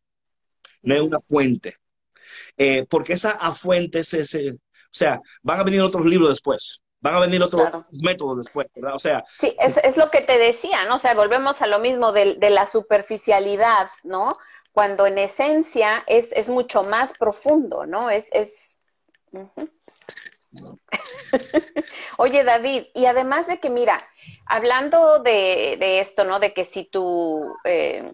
[0.82, 1.75] no es una fuente.
[2.89, 4.58] porque esa afuente es ese, o
[4.91, 8.95] sea, van a venir otros libros después van a venir otros métodos después, ¿verdad?
[8.95, 9.23] O sea.
[9.27, 10.95] Sí, es, lo que te decía, ¿no?
[10.95, 14.37] O sea, volvemos a lo mismo de, la superficialidad, ¿no?
[14.71, 18.09] Cuando en esencia es, es mucho más profundo, ¿no?
[18.09, 18.27] Es.
[18.31, 18.79] es...
[22.17, 24.03] Oye, David, y además de que, mira,
[24.47, 26.39] hablando de, esto, ¿no?
[26.39, 28.13] De que si tu, eh,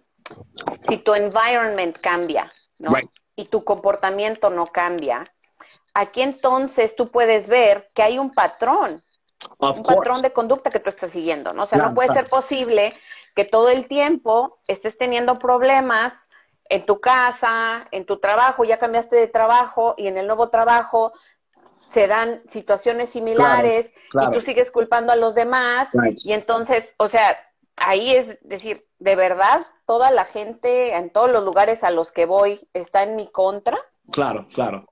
[0.90, 2.92] si tu environment cambia, ¿no?
[3.38, 5.24] Y tu comportamiento no cambia,
[5.94, 9.04] aquí entonces tú puedes ver que hay un patrón,
[9.60, 11.64] un patrón de conducta que tú estás siguiendo, ¿no?
[11.64, 12.94] O sea, no puede ser posible
[13.36, 16.30] que todo el tiempo estés teniendo problemas
[16.70, 21.12] en tu casa, en tu trabajo, ya cambiaste de trabajo y en el nuevo trabajo
[21.90, 25.90] se dan situaciones similares y tú sigues culpando a los demás
[26.24, 27.38] y entonces, o sea,
[27.76, 32.26] ahí es decir, de verdad, toda la gente en todos los lugares a los que
[32.26, 33.78] voy está en mi contra.
[34.12, 34.86] Claro, claro.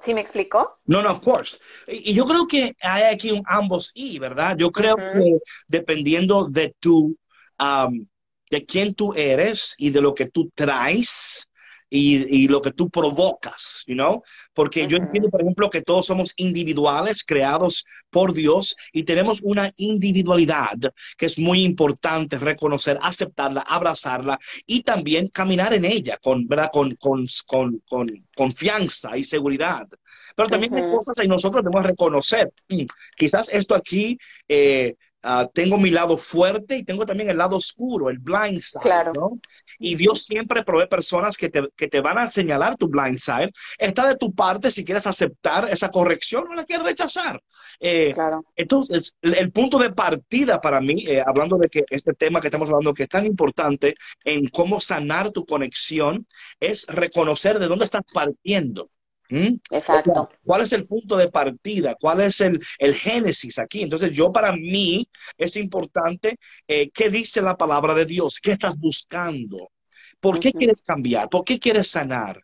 [0.00, 0.78] ¿Sí me explicó?
[0.86, 1.58] No, no, of course.
[1.88, 4.56] Y, yo creo que hay aquí un ambos y, ¿verdad?
[4.56, 7.16] Yo creo que dependiendo de tu,
[7.58, 8.06] um,
[8.50, 11.48] de quién tú eres y de lo que tú traes,
[11.90, 14.22] y, lo que tú provocas, you know?
[14.54, 19.72] Porque yo entiendo, por ejemplo, que todos somos individuales, creados por Dios, y tenemos una
[19.76, 20.78] individualidad
[21.16, 26.70] que es muy importante reconocer, aceptarla, abrazarla y también caminar en ella con, ¿verdad?
[26.72, 29.88] Con, con, con, con confianza y seguridad.
[30.36, 32.52] Pero también hay cosas que nosotros debemos reconocer.
[32.68, 32.84] Mm,
[33.16, 38.08] quizás esto aquí eh, Ah, tengo mi lado fuerte y tengo también el lado oscuro,
[38.08, 38.80] el blind side.
[38.82, 39.12] Claro.
[39.14, 39.40] ¿no?
[39.78, 43.52] Y Dios siempre provee personas que te, que te, van a señalar tu blind side.
[43.78, 47.42] Está de tu parte si quieres aceptar esa corrección o la quieres rechazar.
[47.80, 48.44] Eh, claro.
[48.56, 52.70] Entonces, el, punto de partida para mí, eh, hablando de que este tema que estamos
[52.70, 56.26] hablando, que es tan importante en cómo sanar tu conexión,
[56.60, 58.90] es reconocer de dónde estás partiendo.
[59.30, 59.54] ¿Mm?
[59.70, 60.28] Exacto.
[60.44, 61.94] ¿Cuál es el punto de partida?
[61.94, 63.82] ¿Cuál es el, el génesis aquí?
[63.82, 68.76] Entonces, yo para mí es importante eh, qué dice la palabra de Dios, qué estás
[68.76, 69.70] buscando,
[70.18, 72.42] por qué quieres cambiar, por qué quieres sanar.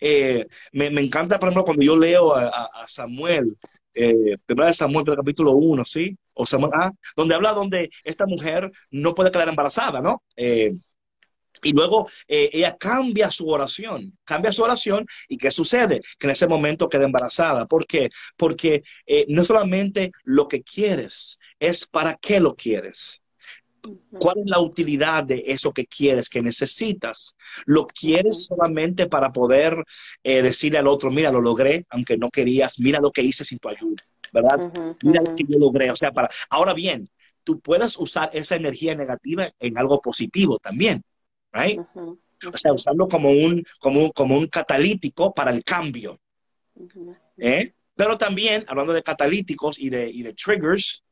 [0.00, 3.56] Eh, me, encanta, por ejemplo, cuando yo leo a, Samuel,
[3.94, 6.16] eh, primera de Samuel, capítulo 1, ¿sí?
[6.34, 10.22] O Samuel, ah, donde habla donde esta mujer no puede quedar embarazada, ¿no?
[10.36, 10.72] Eh,
[11.62, 16.00] y luego eh, ella cambia su oración, cambia su oración y ¿qué sucede?
[16.18, 17.66] Que en ese momento queda embarazada.
[17.66, 18.10] ¿Por qué?
[18.36, 23.22] Porque eh, no solamente lo que quieres, es para qué lo quieres.
[24.18, 27.36] ¿Cuál es la utilidad de eso que quieres, que necesitas?
[27.66, 29.76] ¿Lo quieres solamente para poder
[30.24, 33.58] eh, decirle al otro, mira, lo logré, aunque no querías, mira lo que hice sin
[33.58, 34.72] tu ayuda, ¿verdad?
[35.02, 35.90] Mira lo que yo logré.
[35.90, 36.28] O sea, para...
[36.50, 37.08] Ahora bien,
[37.44, 41.02] tú puedes usar esa energía negativa en algo positivo también
[41.56, 41.80] right?
[41.96, 46.20] O sea, usarlo como un, como, como un catalítico para el cambio.
[47.38, 47.72] ¿eh?
[47.94, 51.02] Pero también, hablando de catalíticos y de, y de triggers,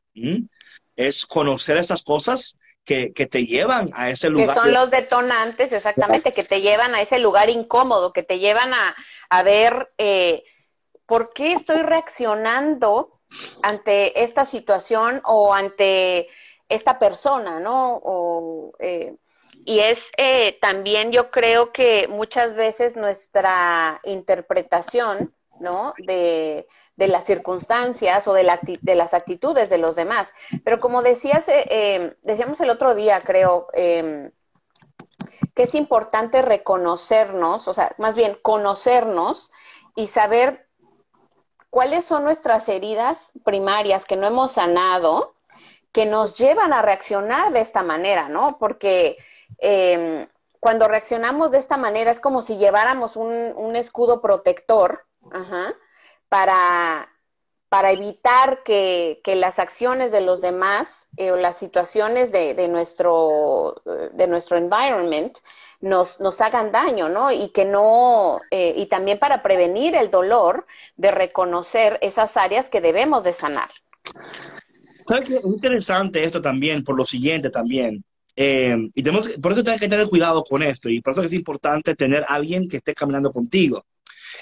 [0.97, 4.49] es conocer esas cosas que, que, te llevan a ese lugar.
[4.49, 8.75] Que son los detonantes, exactamente, que te llevan a ese lugar incómodo, que te llevan
[8.75, 8.95] a,
[9.31, 10.45] a ver eh,
[11.07, 13.21] por qué estoy reaccionando
[13.63, 16.29] ante esta situación o ante
[16.69, 18.01] esta persona, ¿no?
[18.03, 19.15] O, eh,
[19.65, 25.95] y es eh, también yo creo que muchas veces nuestra interpretación, ¿no?
[26.07, 30.33] De, de las circunstancias o de, la, las actitudes de los demás.
[30.65, 34.31] Pero como decías, eh, eh, decíamos el otro día, creo, em,
[35.55, 39.51] que es importante reconocernos, o sea, más bien conocernos
[39.95, 40.67] y saber
[41.71, 45.35] cuáles son nuestras heridas primarias que no hemos sanado,
[45.93, 48.59] que nos llevan a reaccionar de esta manera, ¿no?
[48.59, 49.17] Porque
[49.59, 50.29] em,
[50.61, 55.75] cuando reaccionamos de esta manera es como si lleváramos un, un escudo protector, ajá,
[56.29, 57.09] para,
[57.75, 64.11] para evitar que, las acciones de los demás eh, o las situaciones de, nuestro, eh,
[64.13, 65.37] de nuestro environment
[65.81, 67.33] nos, nos hagan daño, ¿no?
[67.33, 72.81] Y que no, eh, y también para prevenir el dolor de reconocer esas áreas que
[72.81, 73.71] debemos de sanar.
[75.05, 75.37] ¿Sabes qué?
[75.39, 78.05] Es interesante esto también, por lo siguiente también.
[78.37, 81.95] Y tenemos, por eso tienes que tener cuidado con esto y por eso es importante
[81.95, 83.85] tener a alguien que esté caminando contigo.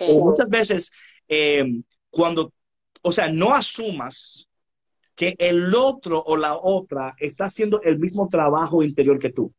[0.00, 0.90] muchas veces
[1.28, 1.64] eh,
[2.10, 2.52] cuando,
[3.02, 4.46] o sea, no asumas
[5.14, 9.52] que el otro o la otra está haciendo el mismo trabajo interior que tú.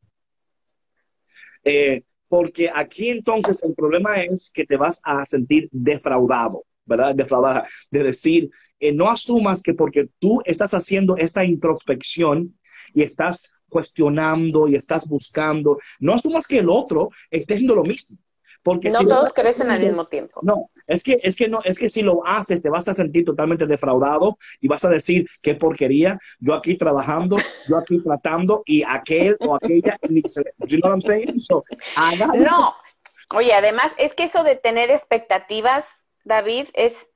[1.64, 7.16] Eh, porque aquí entonces el problema es que te vas a sentir defraudado, ¿verdad?
[7.16, 7.68] Defraudada.
[7.92, 12.60] De decir, eh, no asumas que porque tú estás haciendo esta introspección
[12.94, 18.18] y estás cuestionando y estás buscando, no asumas que el otro esté haciendo lo mismo.
[18.64, 20.40] Porque no todos crecen al mismo tiempo.
[20.42, 23.26] No, es que, es que no, es que si lo haces te vas a sentir
[23.26, 27.36] totalmente defraudado y vas a decir qué porquería, yo aquí trabajando,
[27.68, 30.00] yo aquí tratando y aquel o aquella,
[30.68, 31.36] you know what I'm saying?
[32.38, 32.74] no,
[33.32, 35.86] oye, además es que eso de tener expectativas,
[36.24, 37.10] David, es,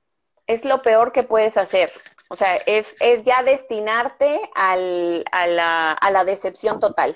[0.48, 1.92] es lo peor que puedes hacer.
[2.30, 7.16] O sea, es, es ya destinarte al, a, la, a la decepción total.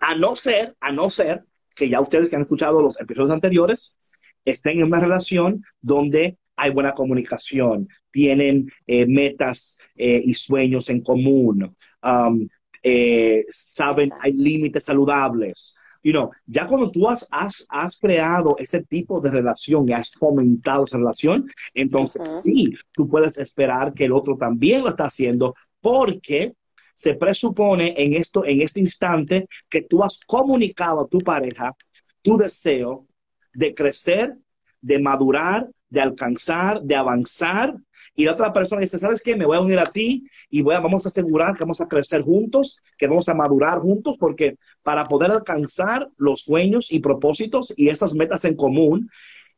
[0.00, 3.98] A no ser, a no ser que ya ustedes que han escuchado los episodios anteriores
[4.44, 11.02] estén en una relación donde hay buena comunicación, tienen eh, metas eh, y sueños en
[11.02, 12.46] común, um,
[12.82, 15.74] eh, saben, hay límites saludables.
[16.02, 20.84] You know, ya cuando tú has, has, creado ese tipo de relación y has fomentado
[20.84, 26.54] esa relación, entonces sí, tú puedes esperar que el otro también lo está haciendo porque
[26.94, 31.74] se presupone en esto, en este instante, que tú has comunicado a tu pareja
[32.22, 33.06] tu deseo
[33.52, 34.36] de crecer,
[34.80, 37.74] de madurar, de alcanzar, de avanzar.
[38.14, 39.36] Y la otra persona dice, ¿sabes qué?
[39.36, 41.88] Me voy a unir a ti y voy a, vamos a asegurar que vamos a
[41.88, 47.72] crecer juntos, que vamos a madurar juntos, porque para poder alcanzar los sueños y propósitos
[47.76, 49.08] y esas metas en común,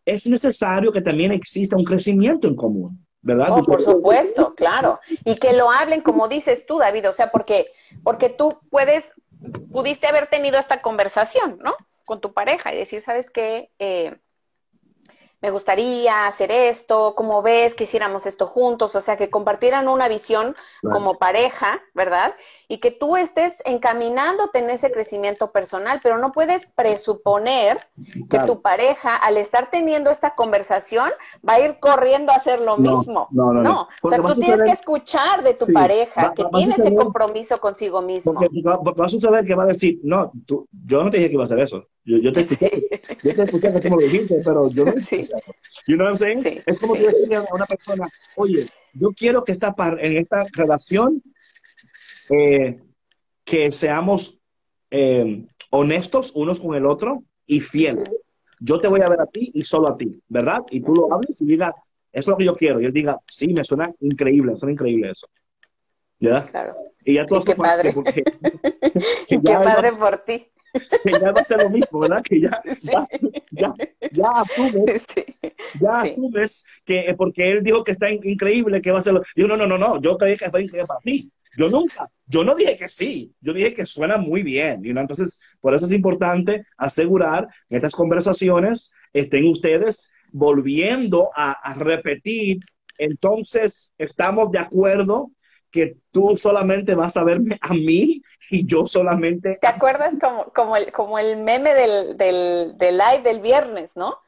[0.04, 3.04] es necesario que también exista un crecimiento en común.
[3.24, 3.48] ¿verdad?
[3.52, 5.00] Oh, por supuesto, claro.
[5.24, 7.68] Y que lo hablen como dices tú, David, o sea, porque,
[8.02, 9.12] porque tú puedes,
[9.72, 11.74] pudiste haber tenido esta conversación, ¿no?
[12.04, 13.70] Con tu pareja y decir, ¿sabes qué?
[13.78, 14.14] Eh,
[15.44, 18.96] me gustaría hacer esto, ¿cómo ves que hiciéramos esto juntos?
[18.96, 22.34] O sea, que compartieran una visión como pareja, ¿verdad?
[22.66, 27.78] Y que tú estés encaminándote en ese crecimiento personal, pero no puedes presuponer
[28.30, 31.10] que tu pareja, al estar teniendo esta conversación,
[31.46, 33.28] va a ir corriendo a hacer lo mismo.
[33.30, 33.88] No, no, no.
[34.00, 38.32] O sea, tú tienes que escuchar de tu pareja, que tiene ese compromiso consigo mismo.
[38.32, 41.34] Porque va, a suceder que va a decir, no, tú, yo no te dije que
[41.34, 41.86] iba a hacer eso.
[42.06, 42.88] Yo, te escuché,
[43.22, 44.92] yo te escuché que tú me lo dijiste, pero yo no.
[45.08, 45.28] Sí.
[45.86, 46.62] You know what I'm saying?
[46.66, 51.22] Es como tú decirle a una persona, oye, yo quiero que esta en esta relación
[52.30, 52.80] eh,
[53.44, 54.38] que seamos
[54.90, 58.08] eh, honestos unos con el otro y fieles.
[58.60, 60.60] Yo te voy a ver a ti y solo a ti, ¿verdad?
[60.70, 61.74] Y tú lo hables y digas,
[62.12, 62.80] eso es lo que yo quiero.
[62.80, 65.28] Y él diga, sí, me suena increíble, suena increíble eso.
[66.20, 66.46] ¿Ya?
[66.46, 66.74] Claro.
[67.04, 67.94] Y ya tú y qué padre.
[69.26, 70.46] Que, qué padre por ti
[71.02, 72.22] que ya va a ser lo mismo, ¿verdad?
[72.22, 72.62] Que ya,
[73.50, 73.74] ya,
[74.12, 75.06] ya, asumes,
[75.80, 79.22] ya asumes que eh, porque él dijo que está increíble, que va a ser lo...
[79.36, 81.30] Yo, no, no, no, no, yo creí que fue increíble para ti.
[81.56, 84.82] Yo nunca, yo no dije que sí, yo dije que suena muy bien.
[84.82, 85.00] ¿no?
[85.00, 92.58] Entonces, por eso es importante asegurar que estas conversaciones estén ustedes volviendo a, a repetir.
[92.98, 95.30] Entonces, estamos de acuerdo
[95.74, 99.58] que tú solamente vas a verme a mí y yo solamente...
[99.60, 104.18] ¿Te acuerdas como, como, el, como el meme del, del, del live del viernes, ¿no?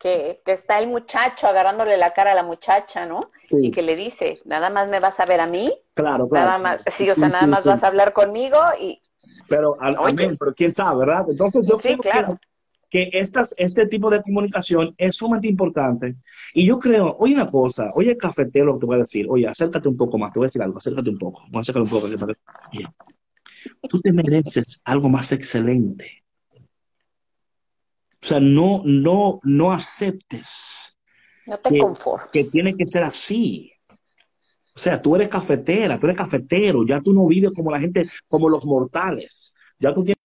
[0.00, 3.30] Que, que, está el muchacho agarrándole la cara a la muchacha, ¿no?
[3.40, 3.68] Sí.
[3.68, 5.72] Y que le dice, nada más me vas a ver a mí.
[5.94, 6.46] Claro, claro.
[6.46, 9.00] Nada más, sí, o sea, nada más vas a hablar conmigo y...
[9.48, 11.24] Pero, al, amén, pero quién sabe, ¿verdad?
[11.28, 12.48] Entonces yo sí, claro que
[12.90, 16.16] estas, este tipo de comunicación es sumamente importante.
[16.54, 19.88] Y yo creo, oye una cosa, oye cafetero, que te voy a decir, oye, acércate
[19.88, 22.06] un poco más, te voy a decir algo, acércate un poco, voy a un poco.
[22.06, 22.86] Oye,
[23.88, 26.26] tú te mereces algo más excelente
[28.26, 30.98] sea, no, no, no aceptes.
[31.46, 32.28] No te conformes.
[32.32, 33.72] Que tiene que ser así.
[33.88, 38.06] O sea, tú eres cafetera, tú eres cafetero, ya tú no vives como la gente,
[38.28, 39.54] como los mortales.
[39.78, 40.15] Ya tú tienes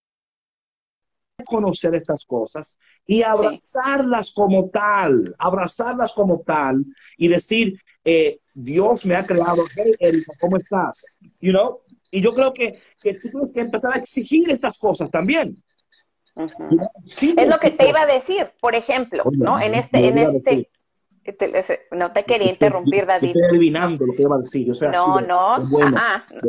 [1.43, 2.75] conocer estas cosas
[3.05, 6.85] y abrazarlas como tal, abrazarlas como tal
[7.17, 11.05] y decir, eh, Dios me ha creado, hey, Erika, ¿cómo estás?
[11.39, 11.81] You know?
[12.11, 15.63] Y yo creo que, que tú tienes que empezar a exigir estas cosas también.
[16.35, 19.59] es lo que te iba a decir, por ejemplo, ¿no?
[19.59, 20.69] En este, en este,
[21.91, 23.29] no te quería interrumpir, David.
[23.29, 24.67] Estoy adivinando lo que iba a decir.
[24.91, 25.57] no, no,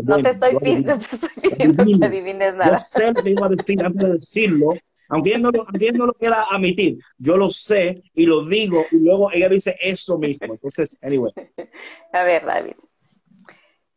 [0.02, 0.98] no te estoy pidiendo,
[1.42, 2.72] que adivines nada.
[2.72, 4.74] Yo sé lo que iba a decir antes de decirlo,
[5.08, 6.98] aunque ella no, lo, no lo quiera admitir.
[7.18, 10.54] Yo lo sé y lo digo y luego ella dice eso mismo.
[10.54, 11.32] Entonces, anyway.
[12.12, 12.74] A ver, David.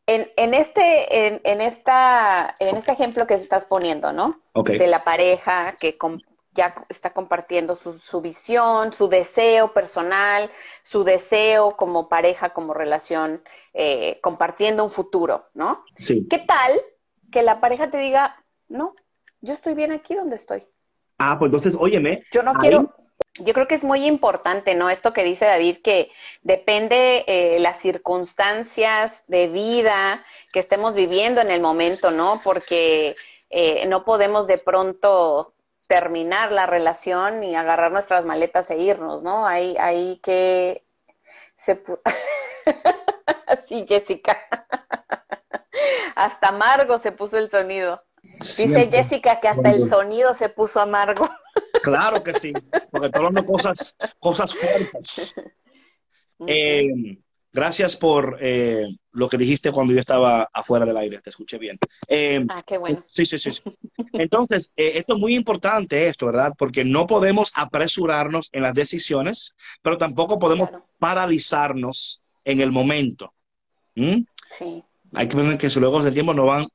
[0.07, 4.41] En, en, este, en, en, esta, en este ejemplo que estás poniendo, ¿no?
[4.63, 5.97] De la pareja que,
[6.55, 10.49] ya está compartiendo su, visión, su deseo personal,
[10.83, 13.43] su deseo como pareja, como relación,
[13.73, 15.83] eh, compartiendo un futuro, ¿no?
[15.97, 16.25] Sí.
[16.29, 16.71] ¿Qué tal
[17.31, 18.95] que la pareja te diga, no,
[19.41, 20.65] yo estoy bien aquí donde estoy?
[21.19, 22.21] Ah, pues entonces, óyeme.
[22.31, 22.95] Yo no quiero,
[23.39, 24.89] yo creo que es muy importante, ¿no?
[24.89, 26.09] Esto que dice David, que
[26.41, 32.39] depende eh, las circunstancias de vida que estemos viviendo en el momento, ¿no?
[32.43, 33.15] Porque
[33.49, 35.54] eh, no podemos de pronto
[35.87, 39.45] terminar la relación y agarrar nuestras maletas e irnos, ¿no?
[39.45, 40.85] Hay, hay que...
[41.57, 41.81] Se
[43.67, 44.37] sí, Jessica.
[46.15, 48.03] hasta amargo se puso el sonido.
[48.39, 51.29] Dice Jessica que hasta el sonido se puso amargo.
[51.81, 52.51] claro que sí,
[52.91, 55.35] porque estoy hablando cosas, cosas fuertes.
[56.47, 57.17] Eh,
[57.55, 61.77] Gracias por eh, lo que dijiste cuando yo estaba afuera del aire, te escuché bien.
[62.05, 63.05] Eh, ah, qué bueno.
[63.07, 63.49] Sí, sí, sí.
[64.11, 66.51] Entonces, eh, esto es muy importante, esto, ¿verdad?
[66.57, 73.33] Porque no podemos apresurarnos en las decisiones, pero tampoco podemos paralizarnos en el momento.
[73.95, 74.25] ¿Mm?
[74.49, 74.83] Sí.
[75.13, 76.67] Hay que ver que luego del tiempo no van...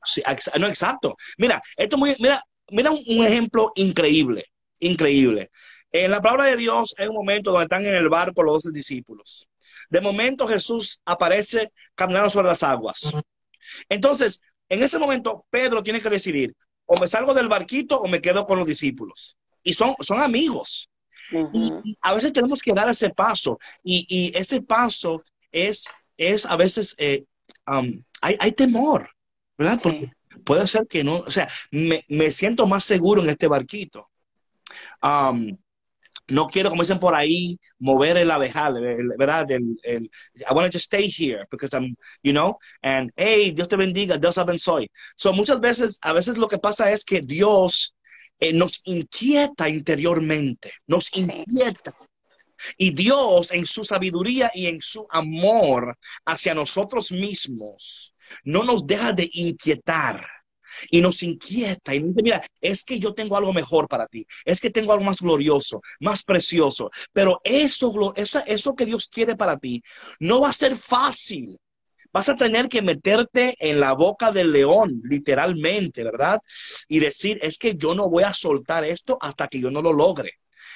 [0.59, 1.15] no, exacto.
[1.37, 2.15] Mira, esto muy...
[2.17, 4.45] Mira, mira un, un ejemplo increíble,
[4.79, 5.51] increíble.
[5.91, 8.73] En la palabra de Dios hay un momento donde están en el barco los dos
[8.73, 9.47] discípulos.
[9.91, 13.11] De momento Jesús aparece caminando sobre las aguas.
[13.89, 18.21] Entonces, en ese momento Pedro tiene que decidir, o me salgo del barquito o me
[18.21, 19.37] quedo con los discípulos.
[19.63, 20.89] Y son, son amigos.
[21.53, 23.59] y, a veces tenemos que dar ese paso.
[23.83, 27.25] Y, ese paso es, es a veces, eh,
[27.67, 29.09] um, hay, temor,
[29.57, 29.77] ¿verdad?
[29.83, 30.09] Porque
[30.45, 34.09] puede ser que no, o sea, me, siento más seguro en este barquito.
[35.03, 35.57] Um,
[36.31, 38.81] no quiero, como dicen por ahí, mover el abejal,
[39.17, 39.49] ¿verdad?
[39.51, 43.75] El, I want to just stay here because I'm, you know, and hey, Dios te
[43.75, 44.89] bendiga, Dios soy.
[45.15, 47.95] So muchas veces, a veces lo que pasa es que Dios
[48.39, 51.95] eh, nos inquieta interiormente, nos inquieta.
[52.77, 58.13] Y Dios en su sabiduría y en su amor hacia nosotros mismos
[58.43, 60.25] no nos deja de inquietar
[60.89, 64.25] y nos inquieta y nos dice, mira, es que yo tengo algo mejor para ti,
[64.45, 69.35] es que tengo algo más glorioso, más precioso, pero eso, eso, eso que Dios quiere
[69.35, 69.81] para ti
[70.19, 71.57] no va a ser fácil.
[72.13, 76.41] Vas a tener que meterte en la boca del león, literalmente, ¿verdad?
[76.89, 79.93] Y decir, es que yo no voy a soltar esto hasta que yo no lo
[79.93, 80.31] logre.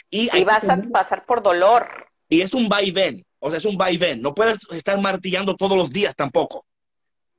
[0.09, 2.07] Y, vas a pasar por dolor.
[2.29, 4.21] Y es un vaivén, o sea, es un vaivén.
[4.21, 6.65] No puedes estar martillando todos los días tampoco.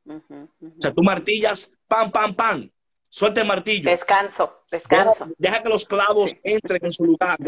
[0.08, 2.70] O sea, tú martillas, pam, pam, pam.
[3.08, 3.88] Suelta el martillo.
[3.88, 5.28] Descanso, descanso.
[5.38, 7.38] Deja, que los clavos entren en su lugar.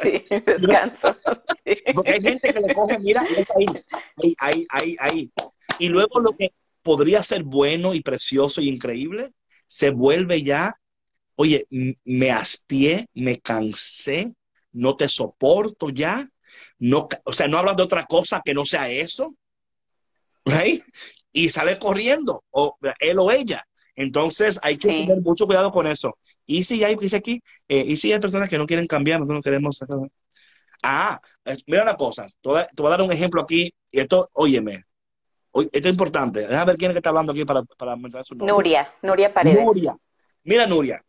[0.00, 1.16] Sí, descanso.
[1.94, 3.66] Porque hay gente que le coge, mira, ahí,
[4.38, 5.32] ahí, ahí, ahí.
[5.78, 6.52] Y luego lo que
[6.82, 9.32] podría ser bueno y precioso y increíble,
[9.66, 10.76] se vuelve ya,
[11.36, 11.66] oye,
[12.04, 14.32] me hastié, me cansé,
[14.72, 16.28] no te soporto ya.
[16.78, 19.34] No, o sea, no hablas de otra cosa que no sea eso.
[20.44, 20.82] Right?
[21.32, 23.64] Y sale corriendo, o él o ella.
[23.96, 26.16] Entonces hay que tener mucho cuidado con eso.
[26.46, 29.38] Y si hay, dice aquí, eh, y si hay personas que no quieren cambiar, nosotros
[29.38, 29.78] no queremos.
[30.82, 34.84] Ah, eh, mira una cosa, te voy, a, dar un ejemplo aquí, y esto, óyeme,
[35.54, 36.40] esto es importante.
[36.40, 38.52] Déjame ver quién es que está hablando aquí para, para su nombre.
[38.52, 39.64] Nuria, Nuria Paredes.
[39.64, 39.96] Nuria.
[40.44, 41.04] Mira, Nuria,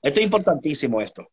[0.00, 1.26] esto es importantísimo esto.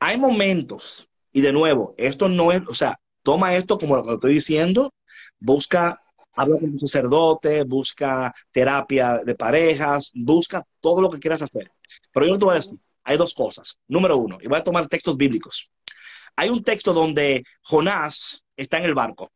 [0.00, 4.14] Hay momentos, y de nuevo, esto no es, o sea, toma esto como lo que
[4.14, 4.92] estoy diciendo,
[5.38, 6.00] busca
[6.34, 11.70] habla con tu sacerdote, busca terapia de parejas, busca todo lo que quieras hacer.
[12.12, 13.78] Pero yo te voy a decir, hay dos cosas.
[13.88, 15.70] Número uno, y voy a tomar textos bíblicos.
[16.36, 19.30] Hay un texto donde Jonás está en el barco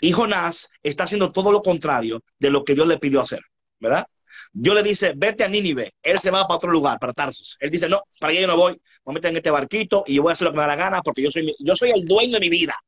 [0.00, 3.40] y Jonás está haciendo todo lo contrario de lo que Dios le pidió hacer,
[3.78, 4.06] ¿verdad?
[4.52, 5.94] Dios le dice, vete a Nínive.
[6.02, 7.56] Él se va para otro lugar, para Tarsus.
[7.60, 8.80] Él dice, no, para allá yo no voy.
[9.04, 10.76] Me meter en este barquito y yo voy a hacer lo que me da la
[10.76, 12.78] gana porque yo soy, yo soy el dueño de mi vida.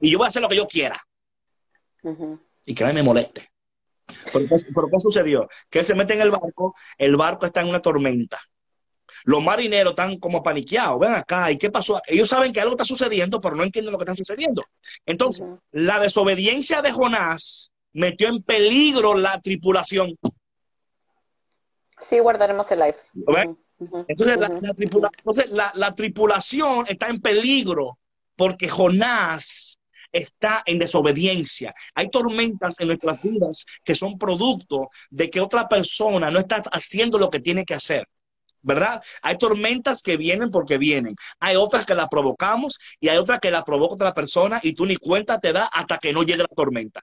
[0.00, 1.00] Y yo voy a hacer lo que yo quiera.
[2.64, 3.48] Y que nadie me moleste.
[4.32, 5.48] ¿Pero qué, sucedió?
[5.70, 8.38] Que él se mete en el barco, el barco está en una tormenta.
[9.24, 12.00] Los marineros están como paniqueados, ven acá, ¿y qué pasó?
[12.06, 14.64] Ellos saben que algo está sucediendo, pero no entienden lo que está sucediendo.
[15.06, 20.16] Entonces, la desobediencia de Jonás metió en peligro la tripulación.
[22.00, 22.96] Sí, guardaremos el live.
[24.08, 27.98] Entonces, la, tripulación está en peligro
[28.36, 29.78] porque Jonás
[30.12, 31.74] está en desobediencia.
[31.94, 37.18] Hay tormentas en nuestras vidas que son producto de que otra persona no está haciendo
[37.18, 38.06] lo que tiene que hacer.
[38.62, 39.02] ¿verdad?
[39.22, 41.16] Hay tormentas que vienen porque vienen.
[41.40, 44.86] Hay otras que las provocamos y hay otras que las provoca otra persona y tú
[44.86, 47.00] ni cuenta te das hasta que no llegue la tormenta.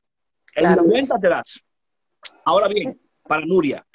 [0.55, 1.59] En la cuenta te das.
[2.45, 3.85] Ahora bien, para Nuria,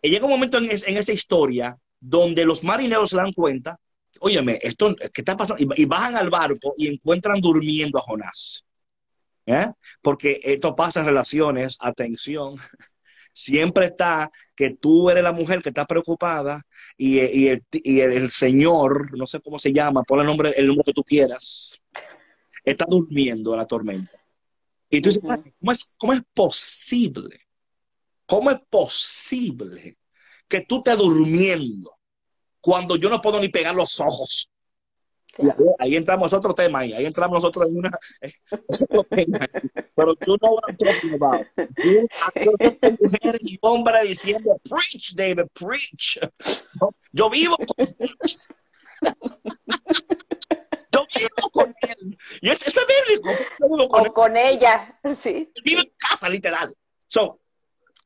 [0.00, 3.78] llega un momento en, esa historia donde los marineros se dan cuenta,
[4.20, 8.64] óyeme, esto ¿qué está pasando, y, bajan al barco y encuentran durmiendo a Jonás.
[9.46, 9.70] ¿Eh?
[10.02, 12.56] Porque esto pasa en relaciones, atención,
[13.32, 16.62] siempre está que tú eres la mujer que está preocupada
[16.96, 21.04] y, el, Señor, no sé cómo se llama, pon el nombre, el nombre que tú
[21.04, 21.80] quieras,
[22.64, 24.18] está durmiendo en la tormenta.
[24.90, 27.38] Y tú dices, ¿cómo, es, ¿cómo es posible?
[28.26, 29.98] ¿Cómo es posible
[30.48, 31.95] que tú estés durmiendo
[32.66, 34.50] cuando yo no puedo ni pegar los ojos?
[35.78, 37.96] Ahí entramos otro tema ahí, ahí entramos nosotros en una
[39.94, 41.46] Pero tú no what I'm talking about.
[42.98, 46.18] mujer y hombre diciendo, preach, David, preach.
[47.12, 47.86] Yo vivo con
[50.90, 52.18] Yo vivo con él.
[52.40, 53.30] Y eso, es bíblico.
[53.60, 55.52] o con ella, sí.
[55.64, 56.74] Vive en casa, literal.
[57.06, 57.38] So,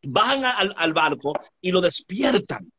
[0.03, 1.33] van al, al barco
[1.63, 2.71] y lo despiertan.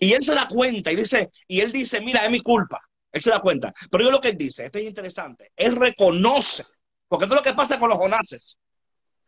[0.00, 2.80] Y él se da cuenta y dice, y él dice, mira, es mi culpa.
[3.12, 3.72] Él se da cuenta.
[3.90, 6.64] Pero yo lo que él dice, esto es interesante, él reconoce,
[7.08, 8.58] porque es lo que pasa con los jonases.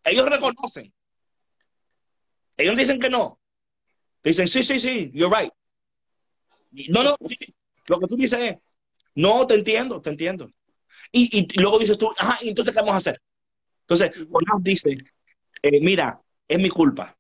[0.05, 0.93] Ellos reconocen.
[2.57, 3.41] Ellos dicen que no.
[4.23, 5.53] Dicen, sí, sí, sí, you're right.
[6.91, 7.17] No, no,
[7.87, 8.57] lo que tú dices es,
[9.15, 10.49] no, te entiendo, te entiendo.
[11.13, 13.23] Y, luego dices tú, ajá, entonces, ¿qué vamos a hacer?
[13.83, 14.99] Entonces, Jonás dice,
[15.63, 17.17] eh, mira, es mi culpa,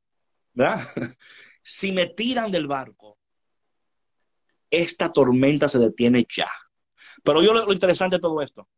[0.52, 0.80] ¿verdad?
[1.62, 3.17] si me tiran del barco,
[4.70, 6.48] esta tormenta se detiene ya.
[7.22, 8.68] Pero yo lo, interesante de todo esto,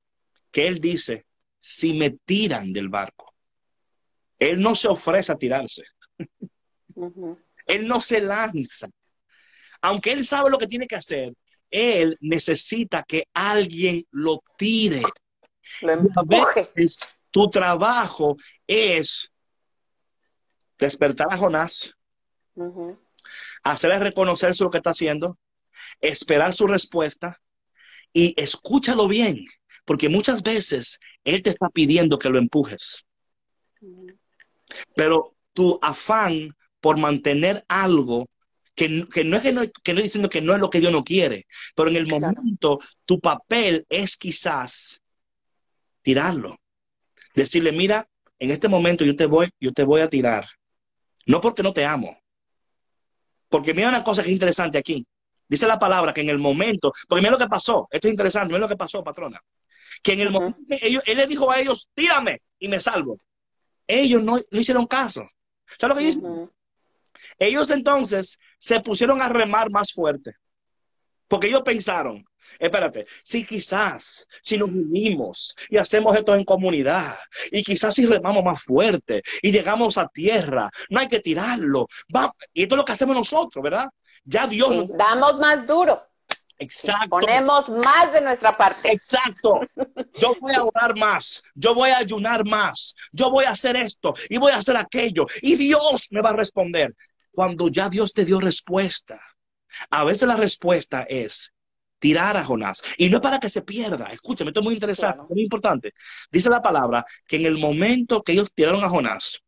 [0.50, 1.26] que él dice,
[1.58, 3.34] si me tiran del barco,
[4.38, 5.84] él no se ofrece a tirarse.
[7.66, 8.88] Él no se lanza.
[9.82, 11.32] Aunque él sabe lo que tiene que hacer,
[11.70, 15.02] él necesita que alguien lo tire.
[15.82, 18.36] A veces tu trabajo
[18.66, 19.32] es
[20.78, 21.94] despertar a Jonás,
[23.62, 25.38] hacerle reconocer lo que está haciendo,
[26.00, 27.40] esperar su respuesta
[28.12, 29.44] y escúchalo bien,
[29.84, 33.04] porque muchas veces Él te está pidiendo que lo empujes.
[34.94, 38.28] Pero tu afán por mantener algo
[38.74, 41.04] que, no es que no, que no diciendo que no es lo que Dios no
[41.04, 45.00] quiere, pero en el momento tu papel es quizás
[46.02, 46.58] tirarlo.
[47.34, 50.46] Decirle, mira, en este momento yo te voy, yo te voy a tirar.
[51.26, 52.18] No porque no te amo.
[53.48, 55.06] Porque mira una cosa que es interesante aquí.
[55.50, 58.52] Dice la palabra que en el momento, porque mira lo que pasó, esto es interesante,
[58.52, 59.42] mira lo que pasó, patrona.
[60.00, 63.18] Que en el momento, ellos, él le dijo a ellos, tírame y me salvo.
[63.84, 65.28] Ellos no, hicieron caso.
[65.76, 66.50] ¿Sabes lo que dicen?
[67.36, 70.36] Ellos entonces se pusieron a remar más fuerte.
[71.26, 72.24] Porque ellos pensaron,
[72.60, 77.16] espérate, si quizás, si nos unimos y hacemos esto en comunidad,
[77.50, 81.88] y quizás si remamos más fuerte y llegamos a tierra, no hay que tirarlo.
[82.14, 83.88] Va, y esto es lo que hacemos nosotros, ¿verdad?
[84.24, 84.86] Ya Dios.
[84.96, 86.02] Damos más duro.
[86.58, 87.08] Exacto.
[87.08, 88.92] Ponemos más de nuestra parte.
[88.92, 89.60] Exacto.
[90.18, 91.42] Yo voy a orar más.
[91.54, 92.94] Yo voy a ayunar más.
[93.12, 95.26] Yo voy a hacer esto y voy a hacer aquello.
[95.40, 96.94] Y Dios me va a responder.
[97.32, 99.18] Cuando ya Dios te dio respuesta.
[99.88, 101.52] A veces la respuesta es
[101.98, 102.82] tirar a Jonás.
[102.98, 104.06] Y no es para que se pierda.
[104.06, 105.94] Escúchame, esto es muy interesante, muy importante.
[106.30, 109.40] Dice la palabra que en el momento que ellos tiraron a Jonás,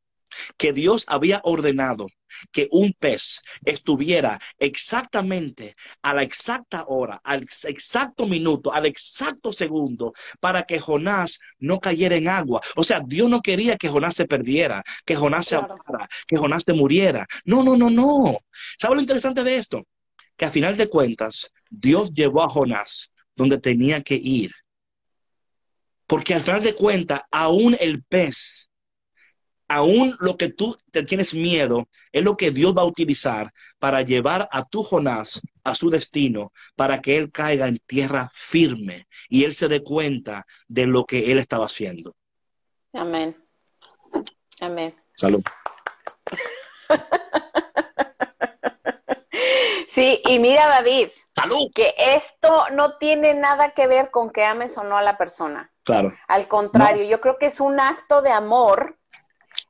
[0.56, 2.06] que Dios había ordenado
[2.50, 10.12] que un pez estuviera exactamente a la exacta hora, al exacto minuto, al exacto segundo,
[10.40, 12.60] para que Jonás no cayera en agua.
[12.76, 16.64] O sea, Dios no quería que Jonás se perdiera, que Jonás se ahogara, que Jonás
[16.64, 17.26] te muriera.
[17.44, 18.38] No, no, no, no.
[18.78, 19.86] ¿Sabe lo interesante de esto?
[20.36, 24.52] Que a final de cuentas, Dios llevó a Jonás donde tenía que ir.
[26.06, 28.68] Porque al final de cuentas, aún el pez
[29.72, 34.02] aún lo que tú te tienes miedo es lo que Dios va a utilizar para
[34.02, 39.44] llevar a tu Jonás a su destino, para que él caiga en tierra firme y
[39.44, 42.14] él se dé cuenta de lo que él estaba haciendo.
[42.92, 43.34] Amén.
[44.60, 44.94] Amén.
[45.14, 45.42] Salud.
[49.88, 51.70] Sí, y mira David, Salud.
[51.74, 55.70] que esto no tiene nada que ver con que ames o no a la persona.
[55.82, 56.14] Claro.
[56.28, 58.98] Al contrario, yo creo que es un acto de amor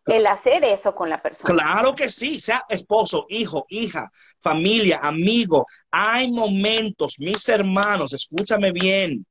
[0.07, 1.55] el hacer eso con la persona.
[1.55, 5.67] Claro que sí, sea esposo, hijo, hija, familia, amigo.
[5.91, 9.25] Hay momentos, mis hermanos, escúchame bien.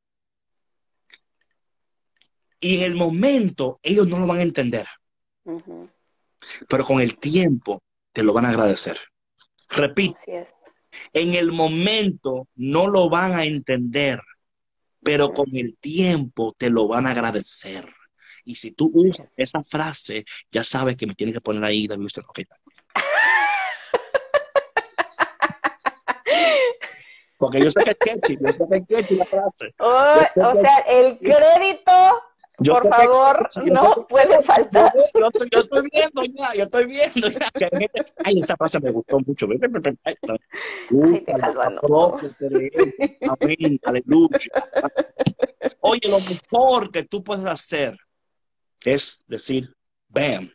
[2.60, 4.86] Y en el momento ellos no lo van a entender,
[6.70, 7.82] pero con el tiempo
[8.14, 8.98] te lo van a agradecer.
[9.70, 10.20] Repito,
[11.14, 14.20] en el momento no lo van a entender,
[15.02, 17.92] pero con el tiempo te lo van a agradecer.
[18.46, 22.06] Y si tú usas esa frase, ya sabes que me tienes que poner ahí, David,
[22.06, 22.40] usted, ok.
[27.38, 29.74] Porque yo sé que es catchy, yo sé que es catchy la frase.
[29.80, 31.92] Oh, o que- sea, el crédito,
[32.60, 34.94] Yo por que- favor, sé no que- puede faltar.
[34.96, 37.50] Yo, yo estoy- yo estoy viendo ya, yo estoy viendo ya.
[37.70, 37.90] que
[38.24, 39.48] Ay, esa frase me gustó mucho.
[39.50, 39.58] Ay,
[41.26, 42.20] déjalo, no.
[43.42, 44.38] Amén, aleluya.
[45.80, 47.98] Oye, lo mejor que tú puedes hacer
[48.84, 49.74] es decir,
[50.08, 50.52] bam.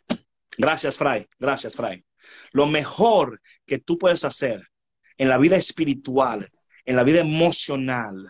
[0.57, 1.27] Gracias, Fray.
[1.39, 2.03] Gracias, Fray.
[2.51, 4.61] Lo mejor que tú puedes hacer
[5.17, 6.49] en la vida espiritual,
[6.85, 8.29] en la vida emocional,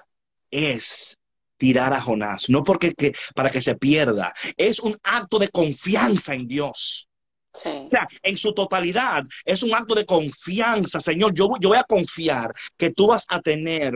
[0.51, 1.17] es
[1.57, 2.49] tirar a Jonás.
[2.49, 4.33] No porque que- para que se pierda.
[4.57, 7.09] Es un acto de confianza en Dios.
[7.53, 11.33] O sea, en su totalidad es un acto de confianza, Señor.
[11.33, 13.93] Yo, yo voy a confiar que tú vas a tener,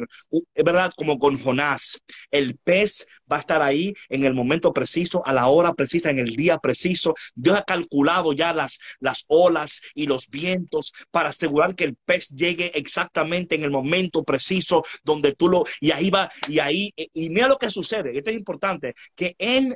[0.55, 0.91] ¿verdad?
[0.95, 1.99] Como con Jonás,
[2.31, 6.19] el pez va a estar ahí en el momento preciso, a la hora precisa, en
[6.19, 7.13] el día preciso.
[7.35, 12.29] Dios ha calculado ya las, las olas y los vientos para asegurar que el pez
[12.29, 17.29] llegue exactamente en el momento preciso donde tú lo, y ahí va, y ahí, y
[17.29, 19.75] mira lo que sucede, esto es importante, que en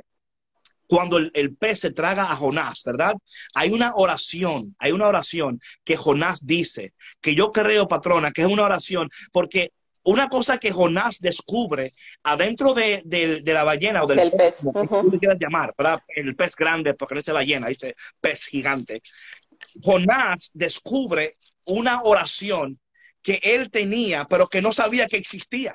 [0.86, 3.14] cuando el, el pez se traga a Jonás, ¿verdad?
[3.54, 8.48] Hay una oración, hay una oración que Jonás dice, que yo creo, patrona, que es
[8.48, 9.72] una oración, porque
[10.04, 14.58] una cosa que Jonás descubre adentro de, de- de la ballena o del, Del pez,
[14.62, 15.00] como ujú.
[15.02, 16.00] tú le quieras llamar, ¿verdad?
[16.08, 19.02] El pez grande, porque no dice ballena, dice pez gigante.
[19.82, 22.78] Jonás descubre una oración
[23.22, 25.74] que él tenía, pero que no sabía que existía.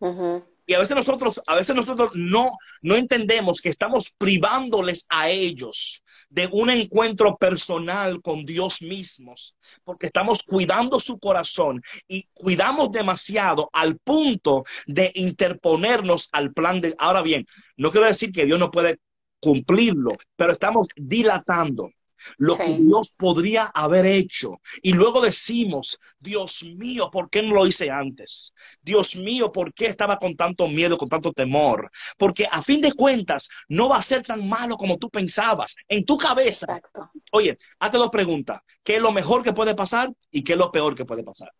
[0.00, 0.44] Ujú.
[0.66, 2.52] Y a veces nosotros, a veces nosotros no,
[2.82, 9.54] no entendemos que estamos privándoles a ellos de un encuentro personal con Dios mismos,
[9.84, 16.94] porque estamos cuidando su corazón y cuidamos demasiado al punto de interponernos al plan de...
[16.98, 17.46] Ahora bien,
[17.76, 18.98] no quiero decir que Dios no puede
[19.40, 21.90] cumplirlo, pero estamos dilatando
[22.38, 22.78] lo que.
[22.78, 24.60] Dios podría haber hecho.
[24.82, 28.54] Y luego decimos, Dios mío, ¿por qué no lo hice antes?
[28.82, 31.90] Dios mío, ¿por qué estaba con tanto miedo, con tanto temor?
[32.18, 35.76] Porque a fin de cuentas no va a ser tan malo como tú pensabas.
[35.88, 37.10] En tu cabeza, Exacto.
[37.32, 38.60] oye, hazte dos preguntas.
[38.82, 41.52] ¿Qué es lo mejor que puede pasar y qué es lo peor que puede pasar?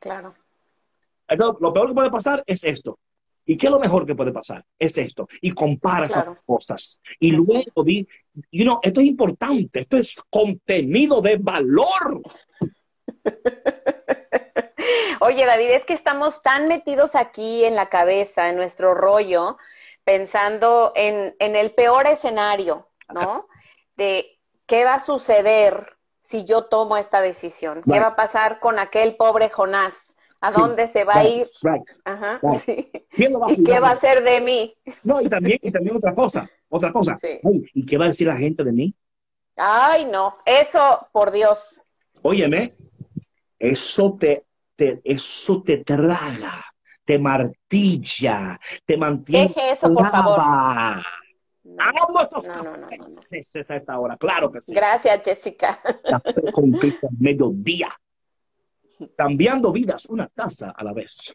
[0.00, 0.34] Claro.
[1.28, 2.98] Entonces, lo peor que puede pasar es esto.
[3.46, 4.64] ¿Y qué es lo mejor que puede pasar?
[4.78, 5.26] Es esto.
[5.40, 6.32] Y compara Claro.
[6.32, 7.00] esas cosas.
[7.20, 8.06] Y luego di,
[8.50, 12.22] you know, esto es importante, esto es contenido de valor.
[15.20, 19.56] Oye, David, es que estamos tan metidos aquí en la cabeza, en nuestro rollo,
[20.04, 23.46] pensando en, en el peor escenario, ¿no?
[23.96, 27.82] De qué va a suceder si yo tomo esta decisión.
[27.90, 30.13] ¿Qué va a pasar con aquel pobre Jonás?
[30.44, 31.50] ¿A Sí, dónde se va a ir?
[31.62, 31.82] right.
[32.04, 32.60] Ajá, Right.
[32.66, 32.90] sí.
[33.10, 34.76] ¿Quién lo va a ¿Y qué va a hacer de mí?
[35.02, 37.18] No, y también, y también otra cosa, otra cosa.
[37.22, 37.40] Sí.
[37.42, 38.94] Ay, ¿Y qué va a decir la gente de mí?
[39.56, 41.82] Ay, no, eso, por Dios.
[42.22, 42.74] Óyeme,
[43.58, 44.44] eso te,
[44.76, 46.64] te- eso te traga,
[47.04, 49.48] te martilla, te mantiene.
[49.48, 50.40] Deje eso, por favor.
[50.40, 52.88] Amo estos No, no, no, no, no.
[52.98, 54.74] cafés a esta hora, claro que sí.
[54.74, 55.80] Gracias, Jessica.
[56.02, 57.88] Café con Cristo al mediodía.
[59.16, 61.34] Cambiando vidas una taza a la vez.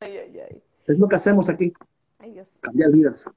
[0.00, 0.62] Ay, ay, ay.
[0.86, 1.72] Es lo que hacemos aquí.
[2.18, 2.58] Ay, Dios.
[2.60, 3.30] cambiar vidas.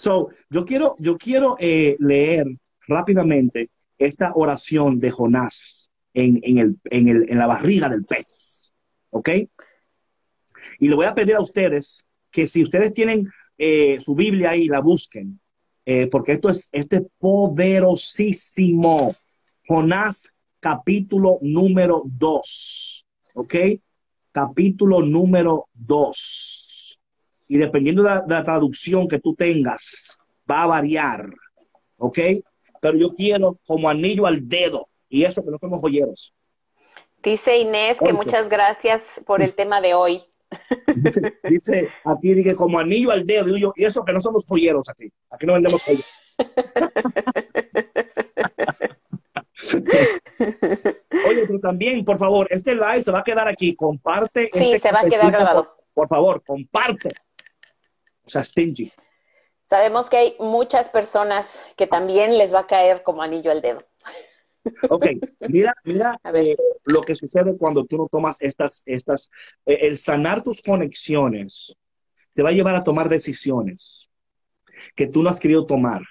[0.00, 2.46] So, yo quiero, yo quiero eh, leer
[2.86, 8.72] rápidamente esta oración de Jonás en, en, el, en, el, en la barriga del pez.
[9.10, 9.30] ¿Ok?
[10.80, 14.66] Y le voy a pedir a ustedes que si ustedes tienen eh, su Biblia ahí,
[14.66, 15.40] la busquen,
[15.86, 19.14] eh, porque esto es, esto es poderosísimo.
[19.66, 23.06] Jonás capítulo número 2.
[23.34, 23.54] ¿Ok?
[24.34, 26.98] capítulo número 2.
[27.46, 30.18] Y dependiendo de la, traducción que tú tengas,
[30.50, 31.30] va a variar.
[31.96, 32.18] ¿Ok?
[32.80, 34.88] Pero yo quiero como anillo al dedo.
[35.08, 36.34] Y eso que no somos joyeros.
[37.22, 40.22] Dice Inés que muchas gracias por el tema de hoy.
[41.48, 43.56] Dice, aquí dije como anillo al dedo.
[43.56, 45.12] Y, y eso que no somos joyeros aquí.
[45.30, 46.06] Aquí no vendemos joyeros.
[51.28, 53.74] Oye, pero también, por favor, este live se va a quedar aquí.
[53.76, 54.50] Comparte.
[54.52, 55.76] Sí, este se va a quedar grabado.
[55.92, 57.10] Por, favor, comparte.
[58.24, 58.92] O sea, stingy.
[59.64, 63.82] Sabemos que hay muchas personas que también les va a caer como anillo al dedo.
[64.88, 65.06] Ok,
[65.48, 69.30] mira, mira eh, lo que sucede cuando tú no tomas estas, estas,
[69.66, 71.76] eh, el sanar tus conexiones
[72.32, 74.10] te va a llevar a tomar decisiones
[74.94, 76.02] que tú no has querido tomar.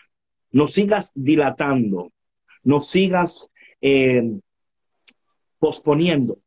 [0.51, 2.11] No sigas dilatando,
[2.63, 3.49] no sigas
[3.81, 4.23] eh,
[5.59, 6.39] posponiendo.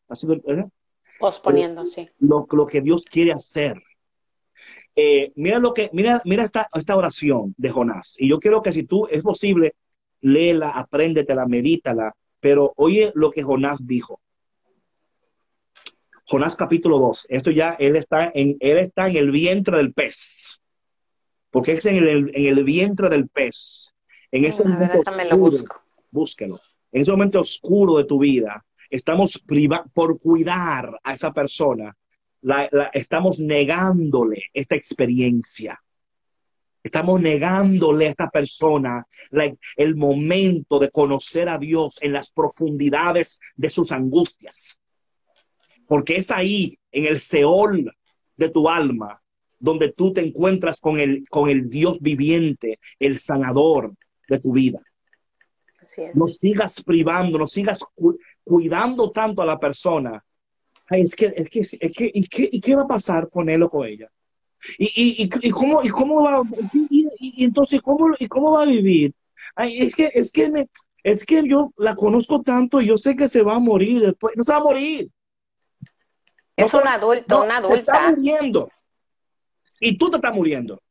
[1.18, 2.08] Posponiendo, sí.
[2.18, 3.82] Lo, lo, que Dios quiere hacer.
[4.94, 8.16] Eh, mira lo que, mira, mira esta, esta oración de Jonás.
[8.18, 9.74] Y yo quiero que si tú es posible,
[10.26, 12.14] léela, apréndetela, medítala.
[12.40, 14.20] Pero oye lo que Jonás dijo.
[16.24, 17.26] Jonás capítulo 2.
[17.30, 20.60] Esto ya, él está en, él está en el vientre del pez.
[21.50, 23.94] Porque es en el, en el vientre del pez.
[24.32, 25.00] En ese momento
[26.10, 26.60] búsquelo.
[26.90, 29.42] En ese momento oscuro de tu vida, estamos
[29.92, 31.96] por cuidar a esa persona,
[32.92, 35.80] estamos negándole esta experiencia.
[36.86, 39.04] Estamos negándole a esta persona
[39.76, 44.78] el momento de conocer a Dios en las profundidades de sus angustias.
[45.88, 47.92] Porque es ahí, en el Seol
[48.36, 49.20] de tu alma,
[49.58, 53.92] donde tú te encuentras con el, con el Dios viviente, el sanador
[54.28, 54.80] de tu vida.
[56.14, 57.80] No sigas privando, no sigas
[58.44, 60.24] cuidando tanto a la persona.
[60.90, 63.64] es que, es que, es que, ¿y qué, ¿y qué va a pasar con él
[63.64, 64.08] o con ella?
[64.78, 66.42] ¿Y, y, y, cómo, y cómo va,
[67.18, 69.14] y, entonces, ¿cómo, y cómo va a vivir?
[69.54, 70.68] Ay, es que, es que me,
[71.02, 74.34] es que yo la conozco tanto y yo sé que se va a morir después.
[74.36, 75.10] No se va a morir.
[76.56, 77.78] Es un adulto, una adulta.
[77.78, 78.70] está muriendo.
[79.78, 80.82] Y tú te estás muriendo.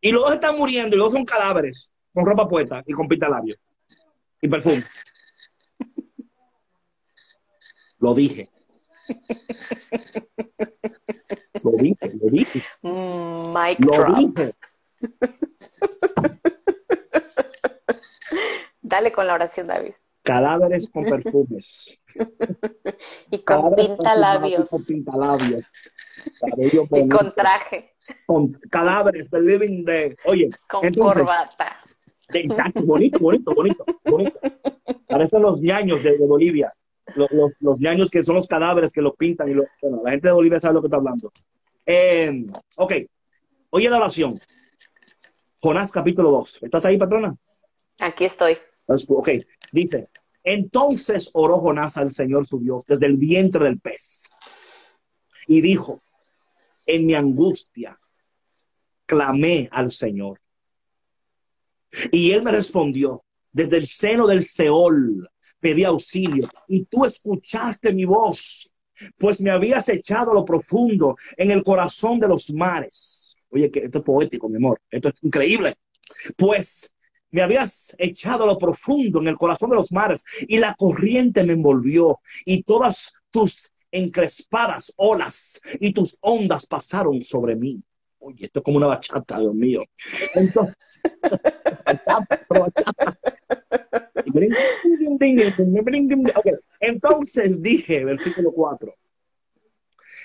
[0.00, 3.08] Y los dos están muriendo y los dos son cadáveres con ropa puesta y con
[3.08, 3.56] labio
[4.40, 4.84] y perfume.
[7.98, 8.50] Lo dije.
[11.62, 12.62] Lo dije, lo dije.
[12.82, 14.54] Mm, lo dije.
[18.80, 19.92] Dale con la oración, David.
[20.22, 21.98] Cadáveres con perfumes.
[23.30, 24.70] y con pintalabios.
[24.70, 25.64] Con pintalabios.
[26.58, 27.94] Y con traje.
[28.26, 30.16] Con cadáveres de Living Dead.
[30.24, 30.50] Oye.
[30.68, 31.78] Con corbata.
[32.28, 32.48] De,
[32.84, 34.40] bonito, bonito, bonito, bonito.
[35.06, 36.74] Parecen los ñaños de, Bolivia.
[37.16, 39.48] Los, los, ñaños que son los cadáveres que lo pintan.
[39.50, 41.32] y lo, Bueno, la gente de Bolivia sabe lo que está hablando.
[41.84, 42.46] Eh,
[42.76, 42.92] ok.
[43.70, 44.38] Oye la oración.
[45.60, 46.58] Jonás capítulo 2.
[46.62, 47.34] ¿Estás ahí, patrona?
[48.00, 48.58] Aquí estoy.
[48.86, 49.30] Ok.
[49.72, 50.08] Dice,
[50.44, 54.30] entonces oró Jonás al Señor su Dios desde el vientre del pez.
[55.46, 56.02] Y dijo,
[56.86, 57.98] en mi angustia,
[59.06, 60.40] clamé al Señor
[62.10, 65.28] y él me respondió, desde el seno del Seol
[65.60, 68.70] pedí auxilio y tú escuchaste mi voz,
[69.18, 73.36] pues me habías echado a lo profundo en el corazón de los mares.
[73.50, 75.74] Oye, que esto es poético, mi amor, esto es increíble.
[76.36, 76.90] Pues
[77.30, 81.44] me habías echado a lo profundo en el corazón de los mares y la corriente
[81.44, 87.82] me envolvió y todas tus encrespadas olas y tus ondas pasaron sobre mí.
[88.18, 89.82] Oye, esto es como una bachata, Dios mío.
[90.34, 90.74] Entonces,
[96.80, 98.94] Entonces dije, versículo 4,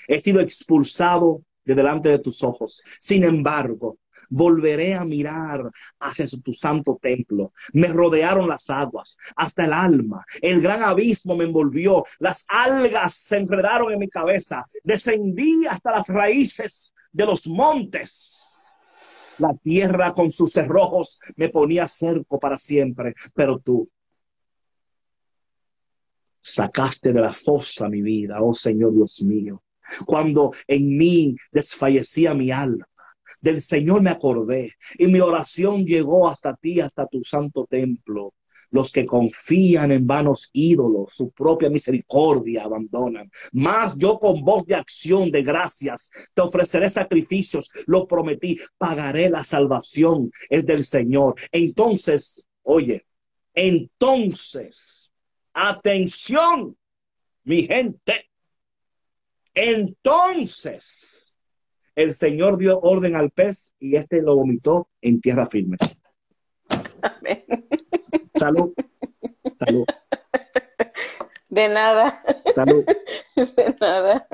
[0.08, 2.82] he sido expulsado de delante de tus ojos.
[2.98, 3.98] Sin embargo,
[4.28, 7.52] volveré a mirar hacia tu santo templo.
[7.72, 10.24] Me rodearon las aguas hasta el alma.
[10.40, 12.04] El gran abismo me envolvió.
[12.18, 14.64] Las algas se enredaron en mi cabeza.
[14.82, 18.72] Descendí hasta las raíces de los montes.
[19.38, 23.88] La tierra con sus cerrojos me ponía cerco para siempre, pero tú
[26.42, 29.62] sacaste de la fosa mi vida, oh Señor Dios mío.
[30.06, 32.86] Cuando en mí desfallecía mi alma,
[33.40, 38.34] del Señor me acordé y mi oración llegó hasta ti, hasta tu santo templo.
[38.70, 43.30] Los que confían en vanos ídolos, su propia misericordia abandonan.
[43.52, 49.44] Mas yo con voz de acción, de gracias, te ofreceré sacrificios, lo prometí, pagaré la
[49.44, 51.34] salvación, es del Señor.
[51.50, 53.04] Entonces, oye,
[53.52, 55.01] entonces,
[55.54, 56.76] atención,
[57.44, 58.30] mi gente.
[59.54, 61.36] Entonces,
[61.94, 65.76] el Señor dio orden al pez y éste lo vomitó en tierra firme.
[67.02, 67.44] Amén.
[68.34, 68.72] Salud.
[69.58, 69.84] Salud.
[71.48, 72.22] De nada.
[72.54, 72.84] Salud.
[73.36, 74.26] De nada.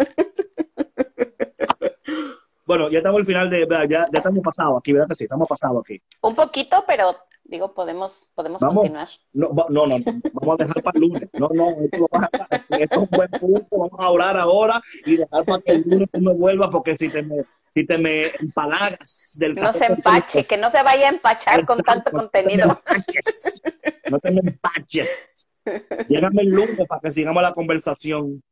[2.69, 5.25] Bueno, ya estamos al final de, ya, ya estamos pasados aquí, ¿verdad que sí?
[5.25, 6.03] Estamos pasados aquí.
[6.21, 8.75] Un poquito, pero digo, podemos, podemos Vamos.
[8.83, 9.09] continuar.
[9.33, 10.05] No, va- no, no, no,
[10.35, 11.31] vamos a dejar para el lunes.
[11.33, 13.69] No, no, esto, lo vas a- esto es un buen punto.
[13.71, 17.09] Vamos a orar ahora y dejar para que el lunes tú me vuelvas, porque si
[17.09, 17.37] te me,
[17.71, 21.79] si te me empalagas del No se empache, que no se vaya a empachar con
[21.79, 22.83] tanto No te me contenido.
[22.87, 23.63] empaches.
[24.11, 25.19] No te me empaches.
[26.07, 28.43] Llégame el lunes para que sigamos la conversación.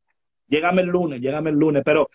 [0.49, 1.83] Llégame el lunes, llégame el lunes.
[1.85, 2.09] Pero,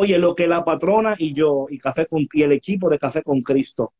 [0.00, 3.20] oye, lo que la patrona y yo, y Café con, y el equipo de Café
[3.20, 3.94] con Cristo,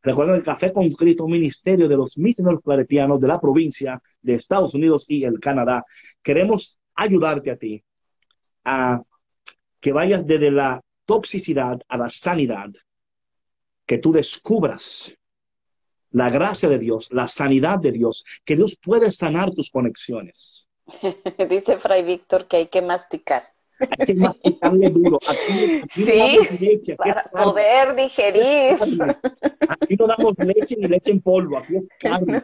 [0.00, 4.72] recuerden el Café con Cristo, ministerio de los misioneros claretianos de la provincia de Estados
[4.74, 5.84] Unidos y el Canadá.
[6.22, 7.82] Queremos ayudarte a ti
[8.64, 9.02] a
[9.80, 12.70] que vayas desde la toxicidad a la sanidad,
[13.84, 15.12] que tú descubras
[16.12, 20.68] la gracia de Dios, la sanidad de Dios, que Dios puede sanar tus conexiones.
[21.50, 23.42] Dice Fray Víctor que hay que masticar
[24.06, 25.18] que masticarle duro.
[25.26, 28.76] Aquí, aquí Sí, no damos leche, aquí es para carne, poder digerir.
[29.68, 32.42] Aquí no damos leche ni leche en polvo, aquí es carne.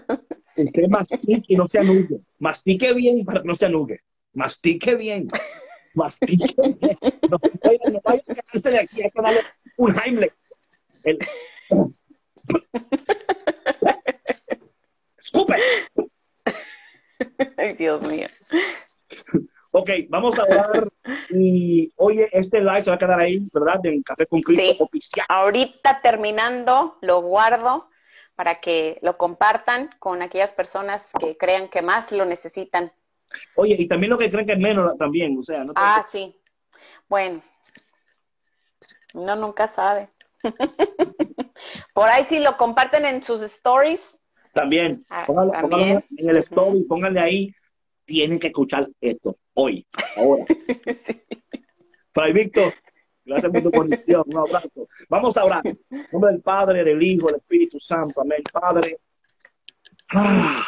[0.57, 2.21] Usted mastique y no se anugue.
[2.39, 4.01] Mastique bien para que no se anugue.
[4.35, 5.29] Mastique bien.
[5.95, 6.99] Mastique bien.
[7.31, 9.41] No, vaya- no vaya a sacarse de aquí, hay que darle
[9.77, 10.33] un Heimlich.
[11.05, 11.19] El...
[15.19, 15.55] ¡Escupe!
[17.57, 18.27] Ay, Dios mío.
[19.71, 20.85] Ok, vamos a hablar
[21.31, 23.85] y oye, este live se va a quedar ahí, ¿verdad?
[23.85, 24.77] En Café con Cristo Sí.
[24.81, 25.27] oficial.
[25.29, 27.91] Ahorita terminando, lo guardo
[28.35, 32.93] para que lo compartan con aquellas personas que crean que más lo necesitan.
[33.57, 36.07] Oye, y también lo que creen que es menos también, o sea, no te- Ah,
[36.09, 36.35] sí.
[37.09, 37.43] Bueno,
[39.15, 40.09] uno nunca sabe.
[41.93, 44.19] Por ahí si lo comparten en sus stories.
[44.53, 45.71] también, Ah, póngalo, también.
[45.89, 47.55] póngalo en el story, pónganle ahí,
[48.09, 49.87] tienen que escuchar esto, hoy,
[50.17, 50.47] ahora.
[52.11, 52.73] Fray Víctor,
[53.23, 54.89] gracias por tu conexión, un abrazo.
[55.11, 55.67] Vamos a orar.
[55.67, 55.79] En
[56.11, 58.43] nombre del Padre, del Hijo, del Espíritu Santo, amén.
[58.51, 58.99] Padre,
[60.15, 60.65] ah,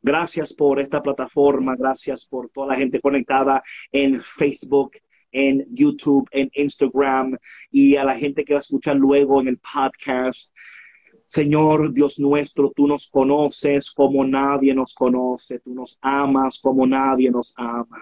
[0.00, 4.92] gracias por esta plataforma, gracias por toda la gente conectada en Facebook,
[5.32, 7.36] en YouTube, en Instagram
[7.72, 10.52] y a la gente que va a escuchar luego en el podcast.
[11.28, 17.30] Señor Dios nuestro, tú nos conoces como nadie nos conoce, tú nos amas como nadie
[17.30, 17.98] nos ama.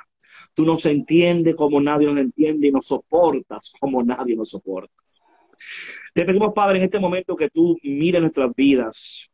[0.54, 4.94] Tú nos entiendes como nadie nos entiende y nos soportas como nadie nos soporta.
[6.14, 9.28] Te pedimos, Padre, en este momento que tú mires nuestras vidas.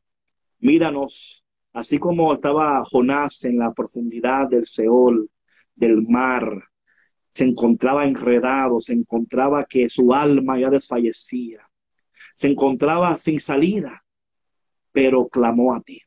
[0.59, 5.28] Míranos, así como estaba Jonás en la profundidad del Seol,
[5.74, 6.62] del mar.
[7.28, 11.68] Se encontraba enredado, se encontraba que su alma ya desfallecía.
[12.43, 14.05] Se encontraba sin salida,
[14.90, 16.01] pero clamó a ti.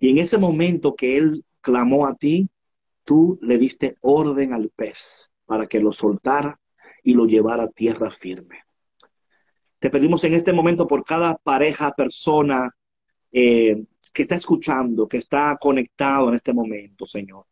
[0.00, 2.50] Y en ese momento que él clamó a ti,
[3.04, 6.58] tú le diste orden al pez para que lo soltara
[7.04, 8.64] y lo llevara a tierra firme.
[9.78, 12.68] Te pedimos en este momento por cada pareja, persona
[13.30, 17.46] eh, que está escuchando, que está conectado en este momento, Señor.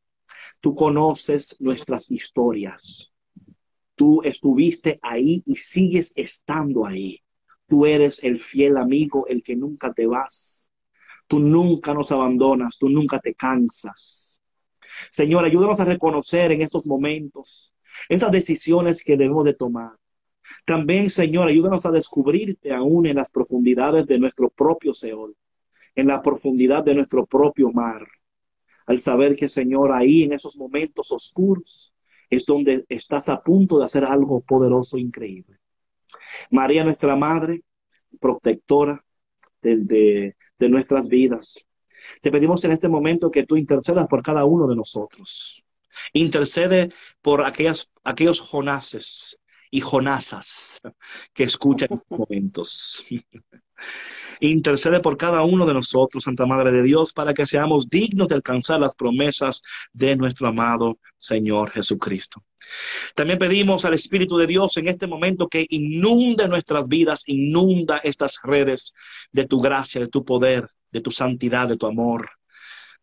[0.58, 3.13] Tú conoces nuestras historias.
[3.94, 7.20] Tú estuviste ahí y sigues estando ahí.
[7.66, 10.70] Tú eres el fiel amigo, el que nunca te vas.
[11.26, 14.40] Tú nunca nos abandonas, tú nunca te cansas.
[15.10, 17.72] Señor, ayúdanos a reconocer en estos momentos
[18.08, 19.92] esas decisiones que debemos de tomar.
[20.66, 25.36] También, Señor, ayúdanos a descubrirte aún en las profundidades de nuestro propio Seol,
[25.94, 28.06] en la profundidad de nuestro propio mar.
[28.86, 31.93] Al saber que, Señor, ahí en esos momentos oscuros
[32.30, 35.58] es donde estás a punto de hacer algo poderoso, increíble.
[36.50, 37.62] María, nuestra Madre,
[38.20, 39.04] protectora
[39.62, 41.58] de, de, nuestras vidas.
[42.20, 45.64] Te pedimos en este momento que tú intercedas por cada uno de nosotros.
[46.12, 49.38] Intercede por aquellos Jonases
[49.74, 50.80] y Jonasas
[51.32, 53.04] que escuchan en estos momentos.
[54.38, 58.36] Intercede por cada uno de nosotros, Santa Madre de Dios, para que seamos dignos de
[58.36, 59.62] alcanzar las promesas
[59.92, 62.44] de nuestro amado Señor Jesucristo.
[63.16, 68.38] También pedimos al Espíritu de Dios en este momento que inunde nuestras vidas, inunda estas
[68.44, 68.94] redes
[69.32, 72.30] de tu gracia, de tu poder, de tu santidad, de tu amor.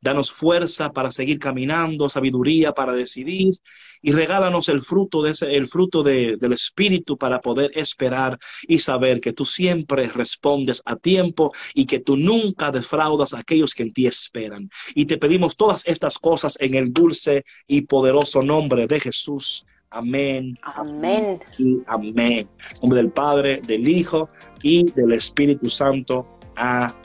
[0.02, 3.54] Danos fuerza para seguir caminando, sabiduría para decidir
[4.02, 8.38] y regálanos el fruto, de ese, el fruto del Espíritu para poder esperar
[8.68, 13.74] y saber que tú siempre respondes a tiempo y que tú nunca defraudas a aquellos
[13.74, 14.70] que en ti esperan.
[14.96, 19.66] Y te pedimos todas estas cosas en el dulce y poderoso nombre de Jesús.
[19.92, 20.58] Amén.
[20.64, 21.40] Amén.
[21.58, 22.50] Y amén.
[22.60, 24.30] En nombre del Padre, del Hijo
[24.64, 26.26] y del Espíritu Santo.
[26.56, 26.96] Amén.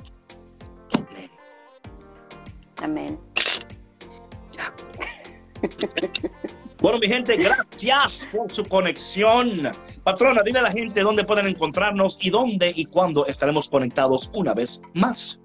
[2.83, 3.19] Amén.
[6.81, 9.73] Bueno, mi gente, gracias por su conexión.
[10.05, 14.53] Patrona, dile a la gente dónde pueden encontrarnos y dónde y cuándo estaremos conectados una
[14.53, 15.41] vez más.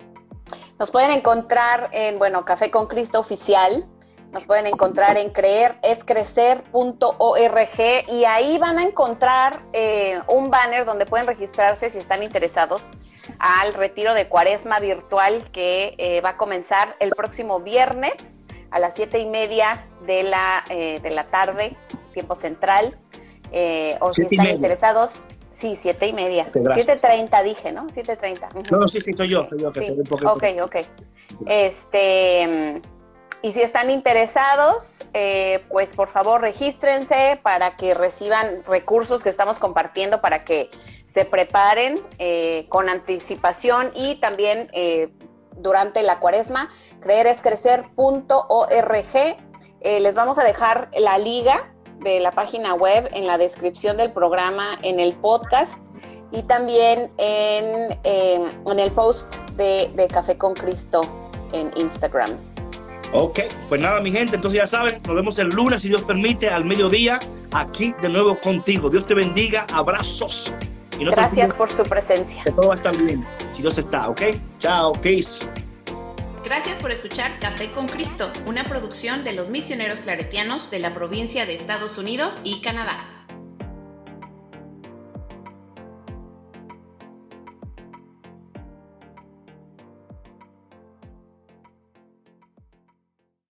[0.78, 3.88] Nos pueden encontrar en, bueno, Café con Cristo Oficial.
[4.34, 11.28] Nos pueden encontrar en creerescrecer.org y ahí van a encontrar eh, un banner donde pueden
[11.28, 12.82] registrarse si están interesados
[13.44, 18.14] al retiro de cuaresma virtual que eh, va a comenzar el próximo viernes
[18.70, 21.76] a las siete y media de la, eh, de la tarde,
[22.14, 22.96] tiempo central.
[23.52, 25.14] Eh, o si están interesados,
[25.52, 26.52] sí, siete y media.
[26.76, 27.88] Siete treinta dije, ¿no?
[27.92, 28.48] Siete treinta.
[28.70, 29.72] No, sí, sí, soy yo, soy yo.
[29.72, 29.98] Que sí.
[30.24, 30.76] ok, ok.
[31.48, 32.80] Este,
[33.42, 39.58] y si están interesados, eh, pues por favor regístrense para que reciban recursos que estamos
[39.58, 40.70] compartiendo para que
[41.08, 45.10] se preparen eh, con anticipación y también eh,
[45.58, 46.70] durante la cuaresma,
[47.02, 49.38] creerescrecer.org.
[49.82, 54.78] les vamos a dejar la liga de la página web en la descripción del programa,
[54.84, 55.80] en el podcast
[56.32, 61.02] y también en, el post de Café con Cristo
[61.52, 62.51] en Instagram.
[63.14, 66.50] Ok, pues nada, mi gente, entonces ya saben, nos vemos el lunes, si Dios permite,
[66.50, 67.20] al mediodía,
[67.52, 68.90] aquí de nuevo contigo.
[68.90, 70.54] Dios te bendiga, abrazos.
[70.98, 72.42] Gracias por su presencia.
[72.44, 74.22] Que todo va a estar bien, si Dios está, ¿ok?
[74.60, 75.46] Chao, peace.
[76.46, 81.46] Gracias por escuchar Café con Cristo, una producción de los misioneros claretianos de la provincia
[81.46, 83.11] de Estados Unidos y Canadá.